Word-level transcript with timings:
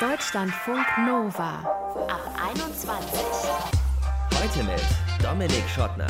Deutschlandfunk 0.00 0.86
Nova 1.08 1.58
ab 2.06 2.20
21. 2.52 3.20
Heute 4.32 4.64
mit 4.64 4.80
Dominik 5.20 5.68
Schottner. 5.68 6.06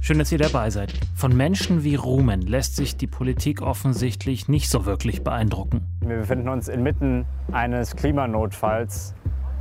Schön, 0.00 0.18
dass 0.18 0.32
ihr 0.32 0.38
dabei 0.38 0.70
seid. 0.70 0.92
Von 1.14 1.36
Menschen 1.36 1.84
wie 1.84 1.94
Rumen 1.94 2.42
lässt 2.42 2.74
sich 2.74 2.96
die 2.96 3.06
Politik 3.06 3.62
offensichtlich 3.62 4.48
nicht 4.48 4.68
so 4.68 4.84
wirklich 4.84 5.22
beeindrucken. 5.22 5.86
Wir 6.00 6.16
befinden 6.16 6.48
uns 6.48 6.66
inmitten 6.66 7.24
eines 7.52 7.94
Klimanotfalls 7.94 9.14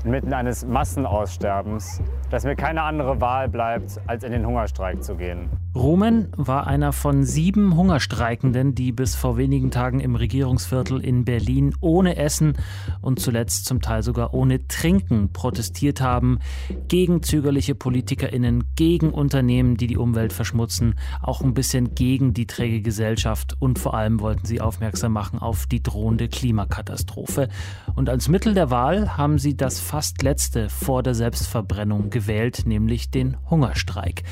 inmitten 0.03 0.33
eines 0.33 0.65
Massenaussterbens, 0.65 2.01
dass 2.29 2.45
mir 2.45 2.55
keine 2.55 2.81
andere 2.83 3.19
Wahl 3.19 3.49
bleibt, 3.49 3.99
als 4.07 4.23
in 4.23 4.31
den 4.31 4.45
Hungerstreik 4.45 5.03
zu 5.03 5.15
gehen. 5.15 5.49
Rumen 5.77 6.29
war 6.35 6.65
einer 6.65 6.91
von 6.91 7.23
sieben 7.23 7.75
Hungerstreikenden, 7.77 8.73
die 8.73 8.91
bis 8.91 9.15
vor 9.15 9.37
wenigen 9.37 9.69
Tagen 9.69 9.99
im 9.99 10.15
Regierungsviertel 10.15 10.99
in 11.05 11.23
Berlin 11.23 11.75
ohne 11.81 12.15
Essen 12.17 12.53
und 12.99 13.19
zuletzt 13.19 13.65
zum 13.65 13.79
Teil 13.79 14.01
sogar 14.01 14.33
ohne 14.33 14.67
Trinken 14.67 15.31
protestiert 15.31 16.01
haben, 16.01 16.39
gegen 16.87 17.21
zögerliche 17.21 17.75
PolitikerInnen, 17.75 18.63
gegen 18.75 19.11
Unternehmen, 19.11 19.77
die 19.77 19.85
die 19.85 19.97
Umwelt 19.97 20.33
verschmutzen, 20.33 20.95
auch 21.21 21.41
ein 21.41 21.53
bisschen 21.53 21.93
gegen 21.93 22.33
die 22.33 22.47
träge 22.47 22.81
Gesellschaft 22.81 23.55
und 23.59 23.77
vor 23.77 23.93
allem 23.93 24.19
wollten 24.19 24.45
sie 24.45 24.59
aufmerksam 24.59 25.13
machen 25.13 25.37
auf 25.37 25.67
die 25.67 25.83
drohende 25.83 26.27
Klimakatastrophe. 26.27 27.49
Und 27.95 28.09
als 28.09 28.29
Mittel 28.29 28.55
der 28.55 28.71
Wahl 28.71 29.15
haben 29.15 29.37
sie 29.37 29.55
das 29.55 29.79
fast 29.79 30.23
letzte 30.23 30.69
vor 30.69 31.03
der 31.03 31.13
Selbstverbrennung 31.13 32.09
gewählt, 32.09 32.63
nämlich 32.65 33.11
den 33.11 33.37
Hungerstreik. 33.49 34.23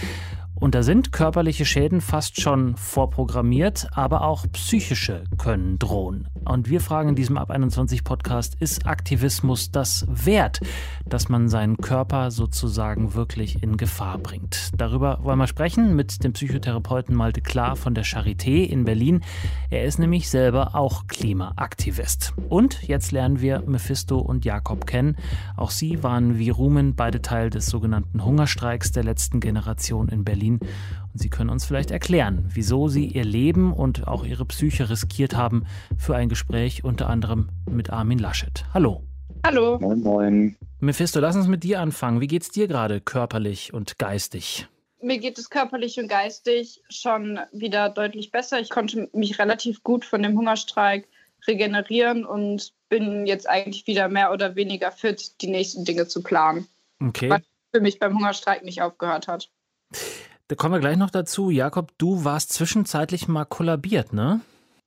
Und 0.58 0.74
da 0.74 0.84
sind 0.84 1.12
körperliche 1.12 1.66
Schäden 1.66 2.00
fast 2.00 2.40
schon 2.40 2.78
vorprogrammiert, 2.78 3.88
aber 3.92 4.22
auch 4.22 4.46
psychische 4.54 5.26
können 5.38 5.78
drohen. 5.80 6.30
Und 6.46 6.70
wir 6.70 6.80
fragen 6.80 7.10
in 7.10 7.16
diesem 7.16 7.38
Ab 7.38 7.52
21 7.52 8.04
Podcast, 8.04 8.56
ist 8.60 8.86
Aktivismus 8.86 9.72
das 9.72 10.06
wert, 10.08 10.62
dass 11.06 11.28
man 11.28 11.50
seinen 11.50 11.78
Körper 11.78 12.32
sozusagen 12.32 13.16
wirklich 13.16 13.64
in 13.64 13.78
Gefahr 13.78 14.18
bringt? 14.18 14.72
Darüber 14.78 15.20
wollen 15.24 15.40
wir 15.40 15.48
sprechen 15.48 15.96
mit 15.96 16.24
dem 16.24 16.34
Psychotherapeuten 16.34 17.16
Malte 17.16 17.42
Klar 17.42 17.76
von 17.76 17.94
der 17.94 18.06
Charité 18.06 18.64
in 18.64 18.86
Berlin. 18.86 19.22
Er 19.70 19.84
ist 19.84 20.00
nämlich 20.00 20.30
selber 20.30 20.76
auch 20.76 21.08
Klimaaktivist. 21.08 22.34
Und 22.48 22.84
jetzt 22.88 23.12
lernen 23.12 23.42
wir 23.42 23.62
Mephisto 23.66 24.20
und 24.20 24.46
Jakob 24.46 24.86
kennen. 24.88 25.18
Auch 25.58 25.72
sie 25.72 26.02
waren 26.02 26.38
wie 26.38 26.50
Rumen 26.50 26.96
beide 26.96 27.22
Teil 27.22 27.50
des 27.50 27.66
sogenannten 27.66 28.24
Hungerstreiks 28.24 28.92
der 28.92 29.04
letzten 29.04 29.40
Generation 29.40 30.08
in 30.08 30.24
Berlin. 30.24 30.45
Berlin. 30.46 30.60
Und 31.14 31.20
Sie 31.20 31.30
können 31.30 31.50
uns 31.50 31.66
vielleicht 31.66 31.92
erklären, 31.92 32.50
wieso 32.54 32.88
Sie 32.88 33.06
Ihr 33.06 33.24
Leben 33.24 33.74
und 33.74 34.08
auch 34.08 34.26
Ihre 34.26 34.46
Psyche 34.46 34.90
riskiert 34.90 35.36
haben 35.36 35.66
für 35.98 36.16
ein 36.16 36.30
Gespräch 36.30 36.84
unter 36.84 37.10
anderem 37.10 37.50
mit 37.70 37.90
Armin 37.90 38.20
Laschet. 38.20 38.66
Hallo. 38.74 39.04
Hallo. 39.46 39.80
Moin, 39.80 40.02
moin. 40.02 40.56
Mephisto, 40.80 41.20
lass 41.20 41.36
uns 41.36 41.48
mit 41.48 41.64
dir 41.64 41.80
anfangen. 41.80 42.22
Wie 42.22 42.28
geht's 42.28 42.50
dir 42.50 42.68
gerade 42.68 43.00
körperlich 43.00 43.74
und 43.74 43.98
geistig? 43.98 44.68
Mir 45.02 45.20
geht 45.20 45.38
es 45.38 45.50
körperlich 45.50 46.00
und 46.00 46.08
geistig 46.08 46.82
schon 46.90 47.40
wieder 47.52 47.90
deutlich 47.90 48.32
besser. 48.32 48.60
Ich 48.60 48.70
konnte 48.70 49.08
mich 49.14 49.38
relativ 49.38 49.84
gut 49.84 50.04
von 50.04 50.24
dem 50.24 50.38
Hungerstreik 50.38 51.08
regenerieren 51.48 52.26
und 52.26 52.74
bin 52.90 53.28
jetzt 53.28 53.48
eigentlich 53.48 53.86
wieder 53.86 54.08
mehr 54.10 54.32
oder 54.32 54.56
weniger 54.56 54.92
fit, 54.92 55.42
die 55.42 55.48
nächsten 55.48 55.86
Dinge 55.86 56.08
zu 56.08 56.24
planen. 56.24 56.68
Okay. 57.00 57.30
Was 57.30 57.42
für 57.72 57.82
mich 57.82 58.00
beim 58.00 58.16
Hungerstreik 58.16 58.64
nicht 58.64 58.82
aufgehört 58.82 59.28
hat. 59.28 59.50
Da 60.48 60.56
kommen 60.56 60.76
wir 60.76 60.80
gleich 60.80 60.98
noch 60.98 61.10
dazu. 61.10 61.50
Jakob, 61.50 61.92
du 61.98 62.24
warst 62.24 62.54
zwischenzeitlich 62.54 63.28
mal 63.28 63.46
kollabiert, 63.46 64.14
ne? 64.14 64.42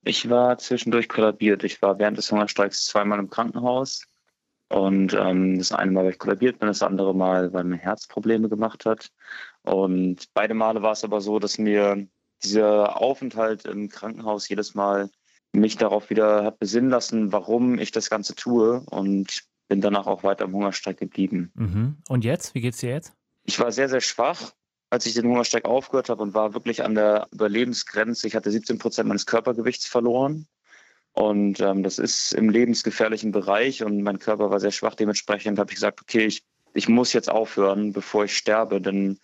Ich 0.04 0.30
war 0.30 0.56
zwischendurch 0.58 1.08
kollabiert. 1.08 1.64
Ich 1.64 1.82
war 1.82 1.98
während 1.98 2.16
des 2.16 2.30
Hungerstreiks 2.30 2.86
zweimal 2.86 3.18
im 3.18 3.28
Krankenhaus. 3.28 4.04
Und 4.68 5.14
ähm, 5.14 5.58
das 5.58 5.72
eine 5.72 5.90
Mal 5.90 6.04
war 6.04 6.10
ich 6.10 6.18
kollabiert 6.18 6.60
und 6.60 6.68
das 6.68 6.82
andere 6.82 7.14
Mal, 7.14 7.52
weil 7.52 7.64
mir 7.64 7.76
Herzprobleme 7.76 8.48
gemacht 8.48 8.84
hat. 8.86 9.08
Und 9.62 10.26
beide 10.34 10.54
Male 10.54 10.82
war 10.82 10.92
es 10.92 11.04
aber 11.04 11.20
so, 11.20 11.38
dass 11.38 11.58
mir 11.58 12.06
dieser 12.44 13.00
Aufenthalt 13.00 13.64
im 13.64 13.88
Krankenhaus 13.88 14.48
jedes 14.48 14.74
Mal 14.74 15.10
mich 15.52 15.76
darauf 15.76 16.10
wieder 16.10 16.44
hat 16.44 16.58
besinnen 16.58 16.90
lassen, 16.90 17.32
warum 17.32 17.78
ich 17.78 17.90
das 17.90 18.10
Ganze 18.10 18.34
tue 18.34 18.82
und 18.90 19.42
bin 19.68 19.80
danach 19.80 20.06
auch 20.06 20.22
weiter 20.22 20.44
im 20.44 20.52
Hungerstreik 20.52 20.98
geblieben. 20.98 21.50
Mhm. 21.54 21.96
Und 22.08 22.24
jetzt? 22.24 22.54
Wie 22.54 22.60
geht's 22.60 22.78
dir 22.78 22.90
jetzt? 22.90 23.14
Ich 23.44 23.58
war 23.58 23.72
sehr, 23.72 23.88
sehr 23.88 24.02
schwach 24.02 24.52
als 24.90 25.06
ich 25.06 25.14
den 25.14 25.26
Hungerstreik 25.26 25.64
aufgehört 25.64 26.08
habe 26.08 26.22
und 26.22 26.34
war 26.34 26.54
wirklich 26.54 26.82
an 26.82 26.94
der 26.94 27.28
Überlebensgrenze. 27.32 28.26
Ich 28.26 28.34
hatte 28.34 28.50
17 28.50 28.78
Prozent 28.78 29.08
meines 29.08 29.26
Körpergewichts 29.26 29.86
verloren. 29.86 30.46
Und 31.12 31.60
ähm, 31.60 31.82
das 31.82 31.98
ist 31.98 32.32
im 32.32 32.48
lebensgefährlichen 32.48 33.32
Bereich 33.32 33.82
und 33.82 34.02
mein 34.02 34.18
Körper 34.18 34.50
war 34.50 34.60
sehr 34.60 34.70
schwach. 34.70 34.94
Dementsprechend 34.94 35.58
habe 35.58 35.70
ich 35.70 35.76
gesagt, 35.76 36.00
okay, 36.00 36.26
ich, 36.26 36.44
ich 36.74 36.88
muss 36.88 37.12
jetzt 37.12 37.30
aufhören, 37.30 37.92
bevor 37.92 38.24
ich 38.24 38.36
sterbe. 38.36 38.80
Denn 38.80 39.18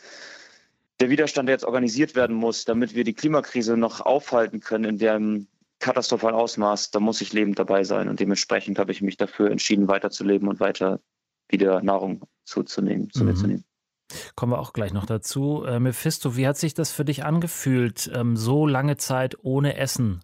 der 1.01 1.11
Widerstand, 1.11 1.49
der 1.49 1.55
jetzt 1.55 1.65
organisiert 1.65 2.15
werden 2.15 2.37
muss, 2.37 2.65
damit 2.65 2.95
wir 2.95 3.05
die 3.05 3.15
Klimakrise 3.15 3.77
noch 3.77 4.01
aufhalten 4.01 4.61
können 4.61 4.85
in 4.85 4.99
dem 4.99 5.47
katastrophalen 5.79 6.35
Ausmaß, 6.35 6.91
da 6.91 7.01
muss 7.01 7.21
ich 7.21 7.33
lebend 7.33 7.59
dabei 7.59 7.85
sein. 7.85 8.09
Und 8.09 8.21
dementsprechend 8.21 8.79
habe 8.79 8.93
ich 8.93 9.03
mich 9.03 9.17
dafür 9.17 9.51
entschieden, 9.51 9.89
weiterzuleben 9.89 10.49
und 10.49 10.61
weiter 10.61 11.01
wieder 11.49 11.83
Nahrung 11.83 12.23
zuzunehmen, 12.45 13.11
zu 13.11 13.25
mir 13.25 13.35
zu 13.35 13.47
nehmen. 13.47 13.65
Kommen 14.37 14.53
wir 14.53 14.59
auch 14.59 14.73
gleich 14.73 14.93
noch 14.93 15.07
dazu. 15.07 15.65
Äh, 15.65 15.79
Mephisto, 15.79 16.37
wie 16.37 16.47
hat 16.47 16.57
sich 16.57 16.75
das 16.75 16.91
für 16.91 17.05
dich 17.05 17.25
angefühlt, 17.25 18.11
ähm, 18.15 18.37
so 18.37 18.67
lange 18.67 18.97
Zeit 18.97 19.37
ohne 19.43 19.77
Essen? 19.77 20.23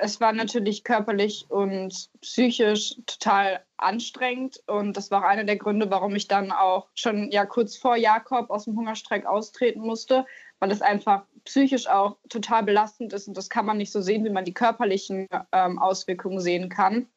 Es 0.00 0.20
war 0.20 0.32
natürlich 0.32 0.84
körperlich 0.84 1.46
und 1.48 2.08
psychisch 2.20 2.94
total 3.04 3.64
anstrengend 3.76 4.62
und 4.68 4.96
das 4.96 5.10
war 5.10 5.22
auch 5.22 5.28
einer 5.28 5.42
der 5.42 5.56
Gründe, 5.56 5.90
warum 5.90 6.14
ich 6.14 6.28
dann 6.28 6.52
auch 6.52 6.86
schon 6.94 7.32
ja 7.32 7.44
kurz 7.46 7.76
vor 7.76 7.96
Jakob 7.96 8.48
aus 8.50 8.66
dem 8.66 8.76
Hungerstreik 8.76 9.26
austreten 9.26 9.80
musste, 9.80 10.24
weil 10.60 10.70
es 10.70 10.82
einfach 10.82 11.24
psychisch 11.44 11.88
auch 11.88 12.16
total 12.28 12.62
belastend 12.62 13.12
ist 13.12 13.26
und 13.26 13.36
das 13.36 13.50
kann 13.50 13.66
man 13.66 13.76
nicht 13.76 13.90
so 13.90 14.00
sehen, 14.00 14.24
wie 14.24 14.30
man 14.30 14.44
die 14.44 14.54
körperlichen 14.54 15.26
ähm, 15.50 15.80
Auswirkungen 15.80 16.40
sehen 16.40 16.68
kann. 16.68 17.08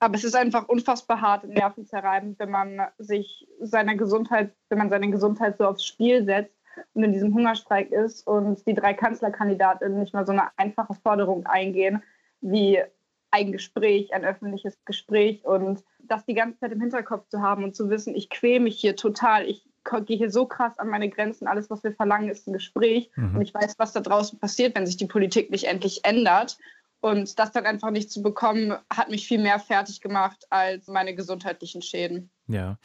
Aber 0.00 0.14
es 0.14 0.24
ist 0.24 0.36
einfach 0.36 0.68
unfassbar 0.68 1.20
hart 1.20 1.44
und 1.44 1.54
nervenzerreibend, 1.54 2.38
wenn 2.38 2.50
man 2.50 2.80
sich 2.98 3.46
seiner 3.60 3.94
Gesundheit, 3.96 4.52
wenn 4.68 4.78
man 4.78 4.90
seine 4.90 5.10
Gesundheit 5.10 5.58
so 5.58 5.66
aufs 5.66 5.84
Spiel 5.84 6.24
setzt 6.24 6.54
und 6.94 7.04
in 7.04 7.12
diesem 7.12 7.34
Hungerstreik 7.34 7.92
ist 7.92 8.26
und 8.26 8.66
die 8.66 8.74
drei 8.74 8.94
Kanzlerkandidatinnen 8.94 9.98
nicht 9.98 10.14
mal 10.14 10.26
so 10.26 10.32
eine 10.32 10.48
einfache 10.56 10.94
Forderung 10.94 11.46
eingehen, 11.46 12.02
wie 12.40 12.80
ein 13.30 13.52
Gespräch, 13.52 14.14
ein 14.14 14.24
öffentliches 14.24 14.78
Gespräch 14.84 15.44
und 15.44 15.82
das 15.98 16.24
die 16.24 16.34
ganze 16.34 16.60
Zeit 16.60 16.72
im 16.72 16.80
Hinterkopf 16.80 17.28
zu 17.28 17.40
haben 17.40 17.64
und 17.64 17.74
zu 17.74 17.90
wissen, 17.90 18.14
ich 18.14 18.30
quäle 18.30 18.60
mich 18.60 18.78
hier 18.78 18.94
total, 18.94 19.48
ich 19.48 19.68
gehe 20.06 20.16
hier 20.16 20.30
so 20.30 20.46
krass 20.46 20.78
an 20.78 20.88
meine 20.88 21.08
Grenzen, 21.08 21.48
alles, 21.48 21.68
was 21.68 21.82
wir 21.82 21.92
verlangen, 21.92 22.28
ist 22.28 22.46
ein 22.46 22.52
Gespräch 22.52 23.10
mhm. 23.16 23.36
und 23.36 23.42
ich 23.42 23.52
weiß, 23.52 23.74
was 23.78 23.92
da 23.92 24.00
draußen 24.00 24.38
passiert, 24.38 24.76
wenn 24.76 24.86
sich 24.86 24.96
die 24.96 25.06
Politik 25.06 25.50
nicht 25.50 25.64
endlich 25.64 26.04
ändert 26.04 26.58
und 27.04 27.38
das 27.38 27.52
dann 27.52 27.66
einfach 27.66 27.90
nicht 27.90 28.10
zu 28.10 28.22
bekommen, 28.22 28.72
hat 28.90 29.10
mich 29.10 29.28
viel 29.28 29.38
mehr 29.38 29.58
fertig 29.58 30.00
gemacht 30.00 30.46
als 30.48 30.88
meine 30.88 31.14
gesundheitlichen 31.14 31.82
Schäden. 31.82 32.30
Ja. 32.46 32.78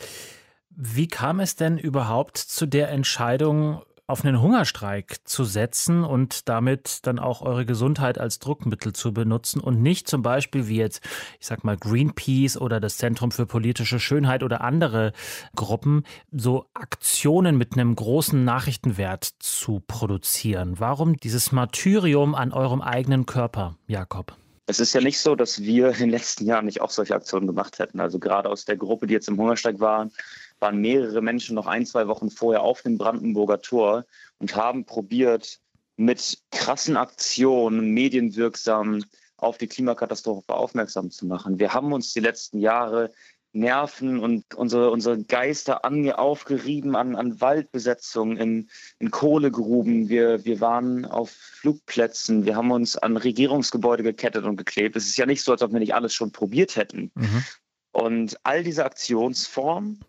Wie 0.72 1.08
kam 1.08 1.40
es 1.40 1.56
denn 1.56 1.78
überhaupt 1.78 2.38
zu 2.38 2.66
der 2.66 2.90
Entscheidung, 2.90 3.82
auf 4.10 4.26
einen 4.26 4.42
Hungerstreik 4.42 5.18
zu 5.24 5.44
setzen 5.44 6.04
und 6.04 6.50
damit 6.50 7.00
dann 7.04 7.20
auch 7.20 7.42
eure 7.42 7.66
Gesundheit 7.66 8.18
als 8.18 8.40
Druckmittel 8.40 8.94
zu 8.94 9.14
benutzen 9.14 9.62
und 9.62 9.82
nicht 9.82 10.08
zum 10.08 10.22
Beispiel 10.22 10.68
wie 10.68 10.78
jetzt, 10.78 11.02
ich 11.40 11.46
sag 11.46 11.64
mal, 11.64 11.78
Greenpeace 11.78 12.58
oder 12.58 12.80
das 12.80 12.98
Zentrum 12.98 13.32
für 13.32 13.46
politische 13.46 14.00
Schönheit 14.00 14.42
oder 14.42 14.62
andere 14.62 15.14
Gruppen 15.56 16.04
so 16.32 16.66
Aktionen 16.74 17.58
mit 17.58 17.74
einem 17.74 17.96
großen 17.96 18.44
Nachrichtenwert 18.44 19.26
zu 19.40 19.82
produzieren. 19.86 20.80
Warum 20.80 21.18
dieses 21.18 21.52
Martyrium 21.52 22.34
an 22.34 22.52
eurem 22.52 22.82
eigenen 22.82 23.26
Körper, 23.28 23.76
Jakob? 23.88 24.36
Es 24.66 24.80
ist 24.80 24.94
ja 24.94 25.02
nicht 25.02 25.20
so, 25.20 25.36
dass 25.36 25.62
wir 25.62 25.90
in 25.90 25.98
den 25.98 26.10
letzten 26.12 26.46
Jahren 26.46 26.66
nicht 26.66 26.82
auch 26.82 26.92
solche 26.92 27.16
Aktionen 27.16 27.48
gemacht 27.48 27.80
hätten. 27.80 28.00
Also 28.00 28.20
gerade 28.20 28.50
aus 28.50 28.66
der 28.66 28.78
Gruppe, 28.78 29.08
die 29.08 29.14
jetzt 29.14 29.28
im 29.28 29.38
Hungerstreik 29.38 29.80
waren, 29.80 30.12
waren 30.60 30.80
mehrere 30.82 31.22
Menschen 31.22 31.56
noch 31.56 31.68
ein, 31.68 31.86
zwei 31.86 32.08
Wochen 32.08 32.30
vorher 32.30 32.62
auf 32.62 32.82
dem 32.82 32.98
Brandenburger 32.98 33.62
Tor 33.62 34.06
und 34.40 34.56
haben 34.56 34.86
probiert, 34.86 35.60
mit 35.96 36.38
krassen 36.52 36.96
Aktionen 36.96 37.92
medienwirksam 37.92 39.04
auf 39.36 39.58
die 39.58 39.68
Klimakatastrophe 39.68 40.54
aufmerksam 40.54 41.12
zu 41.12 41.26
machen. 41.26 41.60
Wir 41.60 41.74
haben 41.74 41.92
uns 41.92 42.14
die 42.14 42.22
letzten 42.22 42.60
Jahre 42.60 43.12
Nerven 43.52 44.20
und 44.20 44.54
unsere, 44.54 44.92
unsere 44.92 45.24
Geister 45.24 45.84
ange, 45.84 46.18
aufgerieben 46.20 46.96
an, 46.96 47.16
an 47.16 47.42
Waldbesetzungen, 47.42 48.38
in, 48.38 48.70
in 49.00 49.12
Kohlegruben. 49.12 50.08
Wir, 50.08 50.46
wir 50.46 50.62
waren 50.62 51.06
auf 51.06 51.32
Flugplätzen. 51.32 52.46
Wir 52.46 52.56
haben 52.56 52.72
uns 52.72 52.96
an 52.96 53.18
Regierungsgebäude 53.18 54.04
gekettet 54.04 54.46
und 54.46 54.56
geklebt. 54.56 54.96
Es 54.96 55.08
ist 55.08 55.18
ja 55.18 55.26
nicht 55.26 55.44
so, 55.44 55.52
als 55.52 55.64
ob 55.64 55.74
wir 55.74 55.80
nicht 55.80 55.96
alles 55.96 56.14
schon 56.14 56.32
probiert 56.32 56.76
hätten. 56.76 57.12
Mhm. 57.16 57.44
Und 57.92 58.38
all 58.44 58.64
diese 58.64 58.86
Aktionsformen 58.86 60.00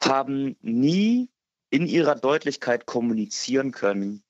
haben 0.00 0.56
nie 0.62 1.28
in 1.70 1.86
ihrer 1.86 2.14
Deutlichkeit 2.14 2.86
kommunizieren 2.86 3.72
können, 3.72 4.22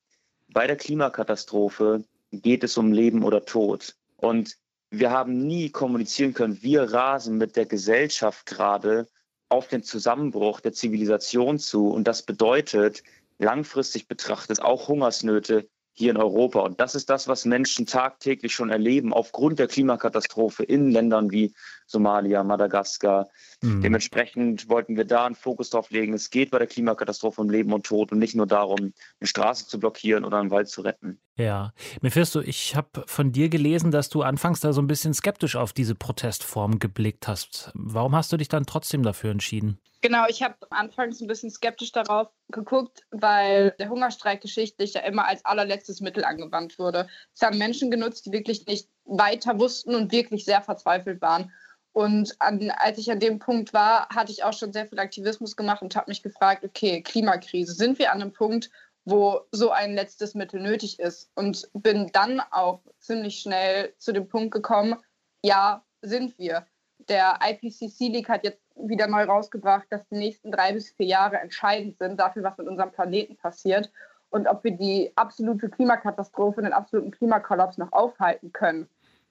bei 0.49 0.67
der 0.67 0.77
Klimakatastrophe 0.77 2.05
geht 2.33 2.65
es 2.65 2.77
um 2.79 2.93
Leben 2.93 3.23
oder 3.23 3.45
Tod. 3.45 3.95
Und 4.17 4.57
wir 4.91 5.11
haben 5.11 5.47
nie 5.47 5.71
kommunizieren 5.71 6.35
können. 6.35 6.63
Wir 6.63 6.83
rasen 6.83 7.37
mit 7.37 7.57
der 7.57 7.67
Gesellschaft 7.67 8.47
gerade 8.47 9.07
auf 9.51 9.69
den 9.69 9.83
Zusammenbruch 9.83 10.61
der 10.61 10.73
Zivilisation 10.73 11.59
zu. 11.59 11.89
Und 11.89 12.05
das 12.05 12.23
bedeutet 12.23 13.03
langfristig 13.39 14.09
betrachtet 14.09 14.61
auch 14.61 14.89
Hungersnöte 14.89 15.69
hier 15.93 16.11
in 16.11 16.17
Europa. 16.17 16.61
Und 16.61 16.81
das 16.81 16.95
ist 16.95 17.11
das, 17.11 17.29
was 17.29 17.45
Menschen 17.45 17.87
tagtäglich 17.87 18.55
schon 18.55 18.71
erleben 18.71 19.13
aufgrund 19.13 19.59
der 19.59 19.69
Klimakatastrophe 19.69 20.65
in 20.65 20.91
Ländern 20.91 21.31
wie 21.31 21.53
Somalia, 21.89 22.45
Madagaskar. 22.45 23.29
Mhm. 23.63 23.81
Dementsprechend 23.81 24.69
wollten 24.69 24.97
wir 24.97 25.05
da 25.05 25.27
einen 25.27 25.35
Fokus 25.35 25.71
drauf 25.71 25.91
legen. 25.91 26.13
Es 26.13 26.31
geht 26.31 26.51
bei 26.51 26.59
der 26.59 26.67
Klimakatastrophe 26.67 27.41
um 27.41 27.51
Leben 27.51 27.73
und 27.73 27.87
Tod 27.87 28.13
und 28.13 28.19
nicht 28.19 28.37
nur 28.37 28.47
darum, 28.47 28.79
eine 28.79 29.27
Straße 29.27 29.67
zu 29.67 29.81
blockieren 29.81 30.25
oder 30.25 30.39
einen 30.39 30.51
Wald 30.51 30.69
zu 30.69 30.83
retten. 30.83 31.19
Ja, 31.37 31.73
Mephisto, 32.03 32.41
ich 32.41 32.77
habe 32.77 33.05
von 33.07 33.33
dir 33.33 33.49
gelesen, 33.49 33.91
dass 33.91 34.09
du 34.09 34.23
anfangs 34.23 34.61
da 34.61 34.73
so 34.73 34.83
ein 34.83 34.87
bisschen 34.87 35.15
skeptisch 35.15 35.57
auf 35.57 35.73
diese 35.73 35.95
Protestform 35.95 36.79
geblickt 36.79 37.27
hast. 37.27 37.71
Warum 37.75 38.15
hast 38.15 38.33
du 38.33 38.37
dich 38.37 38.49
dann 38.49 38.67
trotzdem 38.67 39.03
dafür 39.03 39.31
entschieden? 39.31 39.81
Genau, 40.01 40.27
ich 40.29 40.43
habe 40.43 40.55
anfangs 40.71 41.21
ein 41.21 41.27
bisschen 41.27 41.51
skeptisch 41.51 41.91
darauf 41.91 42.29
geguckt, 42.51 43.03
weil 43.11 43.75
der 43.81 43.89
Hungerstreik 43.89 44.41
geschichtlich 44.41 44.95
ja 44.95 45.01
immer 45.01 45.27
als 45.27 45.45
allerletztes 45.45 46.01
Mittel 46.01 46.25
angewandt 46.25 46.79
wurde. 46.79 47.09
Es 47.35 47.43
haben 47.43 47.59
Menschen 47.59 47.91
genutzt, 47.91 48.27
die 48.27 48.33
wirklich 48.33 48.65
nicht 48.67 48.89
weiter 49.05 49.59
wussten 49.59 49.97
und 49.97 50.13
wirklich 50.13 50.45
sehr 50.45 50.63
verzweifelt 50.63 51.21
waren. 51.21 51.51
Und 51.99 52.37
an, 52.39 52.71
als 52.77 52.97
ich 52.99 53.11
an 53.11 53.19
dem 53.19 53.41
Punkt 53.41 53.75
war, 53.75 54.09
hatte 54.11 54.31
ich 54.31 54.45
auch 54.45 54.53
schon 54.53 54.73
sehr 54.73 54.87
viel 54.87 55.01
Aktivismus 55.01 55.57
gemacht 55.57 55.83
und 55.83 55.97
habe 55.97 56.09
mich 56.09 56.23
gefragt, 56.23 56.63
okay, 56.65 57.03
Klimakrise, 57.03 57.73
sind 57.73 57.99
wir 57.99 58.13
an 58.13 58.23
einem 58.23 58.33
Punkt, 58.33 58.71
wo 59.05 59.41
so 59.51 59.73
ein 59.73 59.95
letztes 59.95 60.37
Mittel 60.37 60.61
nötig 60.61 61.01
ist? 61.01 61.29
Und 61.35 61.69
bin 61.73 62.09
dann 62.13 62.41
auch 62.53 62.83
ziemlich 63.01 63.41
schnell 63.41 63.95
zu 63.99 64.13
dem 64.13 64.29
Punkt 64.29 64.53
gekommen, 64.53 64.95
ja, 65.43 65.85
sind 66.01 66.39
wir. 66.39 66.69
Der 67.09 67.41
IPCC-League 67.43 68.29
hat 68.29 68.45
jetzt 68.45 68.63
wieder 68.77 69.09
neu 69.09 69.25
rausgebracht, 69.25 69.89
dass 69.91 70.07
die 70.07 70.19
nächsten 70.19 70.53
drei 70.53 70.75
bis 70.75 70.93
vier 70.93 71.07
Jahre 71.07 71.39
entscheidend 71.39 71.99
sind 71.99 72.21
dafür, 72.21 72.45
was 72.45 72.57
mit 72.59 72.69
unserem 72.69 72.93
Planeten 72.93 73.37
passiert 73.37 73.91
und 74.31 74.47
ob 74.47 74.63
wir 74.63 74.71
die 74.71 75.11
absolute 75.17 75.69
Klimakatastrophe, 75.69 76.63
den 76.63 76.73
absoluten 76.73 77.11
Klimakollaps 77.11 77.77
noch 77.77 77.91
aufhalten 77.91 78.53
können. 78.53 78.89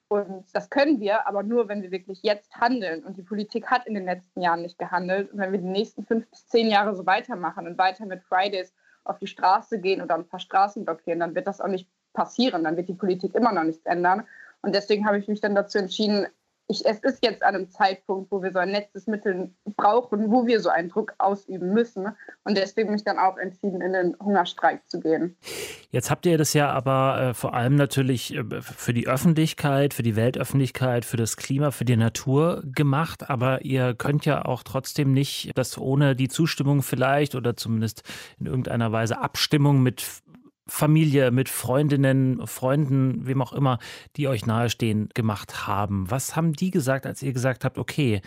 Und 0.10 0.46
das 0.54 0.70
können 0.70 1.00
wir, 1.02 1.28
aber 1.28 1.44
nur, 1.44 1.68
wenn 1.68 1.82
wir 1.82 1.92
wirklich 1.92 2.24
jetzt 2.24 2.56
handeln. 2.56 3.04
Und 3.04 3.18
die 3.18 3.24
Politik 3.24 3.68
hat 3.68 3.86
in 3.88 3.94
den 3.94 4.06
letzten 4.06 4.42
Jahren 4.42 4.62
nicht 4.62 4.80
gehandelt. 4.80 5.32
Und 5.32 5.40
wenn 5.40 5.52
wir 5.52 5.60
die 5.60 5.66
nächsten 5.66 6.06
fünf 6.06 6.30
bis 6.30 6.48
zehn 6.48 6.70
Jahre 6.70 6.96
so 6.96 7.06
weitermachen 7.06 7.68
und 7.68 7.78
weiter 7.78 8.06
mit 8.06 8.24
Fridays 8.24 8.74
auf 9.04 9.20
die 9.20 9.28
Straße 9.28 9.80
gehen 9.80 10.02
oder 10.02 10.16
ein 10.16 10.28
paar 10.28 10.40
Straßen 10.40 10.86
blockieren, 10.86 11.20
dann 11.20 11.36
wird 11.36 11.48
das 11.48 11.60
auch 11.60 11.68
nicht 11.68 11.90
passieren. 12.14 12.64
Dann 12.64 12.78
wird 12.78 12.88
die 12.88 12.94
Politik 12.94 13.36
immer 13.36 13.52
noch 13.52 13.64
nichts 13.64 13.86
ändern. 13.86 14.26
Und 14.62 14.74
deswegen 14.74 15.06
habe 15.06 15.20
ich 15.20 15.28
mich 15.28 15.42
dann 15.42 15.56
dazu 15.56 15.78
entschieden, 15.78 16.28
ich, 16.70 16.86
es 16.86 17.00
ist 17.00 17.24
jetzt 17.24 17.44
an 17.44 17.56
einem 17.56 17.70
Zeitpunkt, 17.70 18.30
wo 18.32 18.44
wir 18.44 18.52
so 18.52 18.60
ein 18.60 18.70
letztes 18.70 19.08
Mittel 19.08 19.52
brauchen, 19.78 20.30
wo 20.30 20.46
wir 20.46 20.60
so 20.60 20.70
einen 20.70 20.90
Druck 20.90 21.14
ausüben 21.18 21.74
müssen. 21.74 22.08
Und 22.44 22.58
deswegen 22.58 22.92
mich 22.92 23.06
dann 23.06 23.18
auch 23.18 23.38
entschieden, 23.38 23.82
in 23.82 23.94
den 23.94 24.16
Hungerstreik 24.20 24.82
zu 24.90 25.00
gehen. 25.00 25.38
Jetzt 25.92 26.12
habt 26.12 26.26
ihr 26.26 26.38
das 26.38 26.54
ja 26.54 26.70
aber 26.70 27.30
äh, 27.30 27.34
vor 27.34 27.54
allem 27.54 27.76
natürlich 27.76 28.36
äh, 28.36 28.44
für 28.62 28.94
die 28.94 29.08
Öffentlichkeit, 29.08 29.94
für 29.94 30.04
die 30.04 30.18
Weltöffentlichkeit, 30.18 31.06
für 31.06 31.18
das 31.18 31.38
Klima, 31.38 31.72
für 31.72 31.86
die 31.86 31.96
Natur 31.96 32.64
gemacht. 32.66 33.30
Aber 33.30 33.64
ihr 33.64 33.94
könnt 33.94 34.26
ja 34.26 34.44
auch 34.44 34.64
trotzdem 34.64 35.14
nicht 35.14 35.52
das 35.56 35.78
ohne 35.78 36.16
die 36.16 36.28
Zustimmung 36.28 36.82
vielleicht 36.84 37.36
oder 37.36 37.56
zumindest 37.56 38.04
in 38.40 38.46
irgendeiner 38.46 38.92
Weise 38.92 39.22
Abstimmung 39.22 39.82
mit 39.82 40.06
Familie, 40.68 41.32
mit 41.32 41.50
Freundinnen, 41.50 42.46
Freunden, 42.46 43.26
wem 43.26 43.42
auch 43.42 43.54
immer, 43.54 43.80
die 44.16 44.28
euch 44.28 44.46
nahestehen, 44.46 45.10
gemacht 45.14 45.68
haben. 45.68 46.10
Was 46.10 46.36
haben 46.36 46.54
die 46.54 46.72
gesagt, 46.72 47.06
als 47.06 47.22
ihr 47.22 47.34
gesagt 47.34 47.66
habt, 47.66 47.78
okay, 47.78 48.22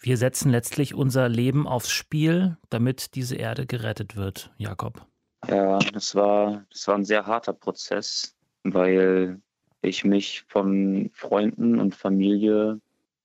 wir 0.00 0.16
setzen 0.16 0.50
letztlich 0.50 0.94
unser 0.94 1.28
Leben 1.28 1.66
aufs 1.66 1.90
Spiel, 1.90 2.56
damit 2.68 3.14
diese 3.14 3.36
Erde 3.36 3.66
gerettet 3.66 4.16
wird, 4.16 4.50
Jakob? 4.58 5.06
Ja, 5.48 5.78
das 5.78 6.14
war, 6.14 6.64
das 6.70 6.86
war 6.88 6.96
ein 6.96 7.04
sehr 7.04 7.26
harter 7.26 7.52
Prozess, 7.52 8.34
weil 8.62 9.40
ich 9.82 10.04
mich 10.04 10.44
von 10.48 11.10
Freunden 11.12 11.78
und 11.78 11.94
Familie 11.94 12.80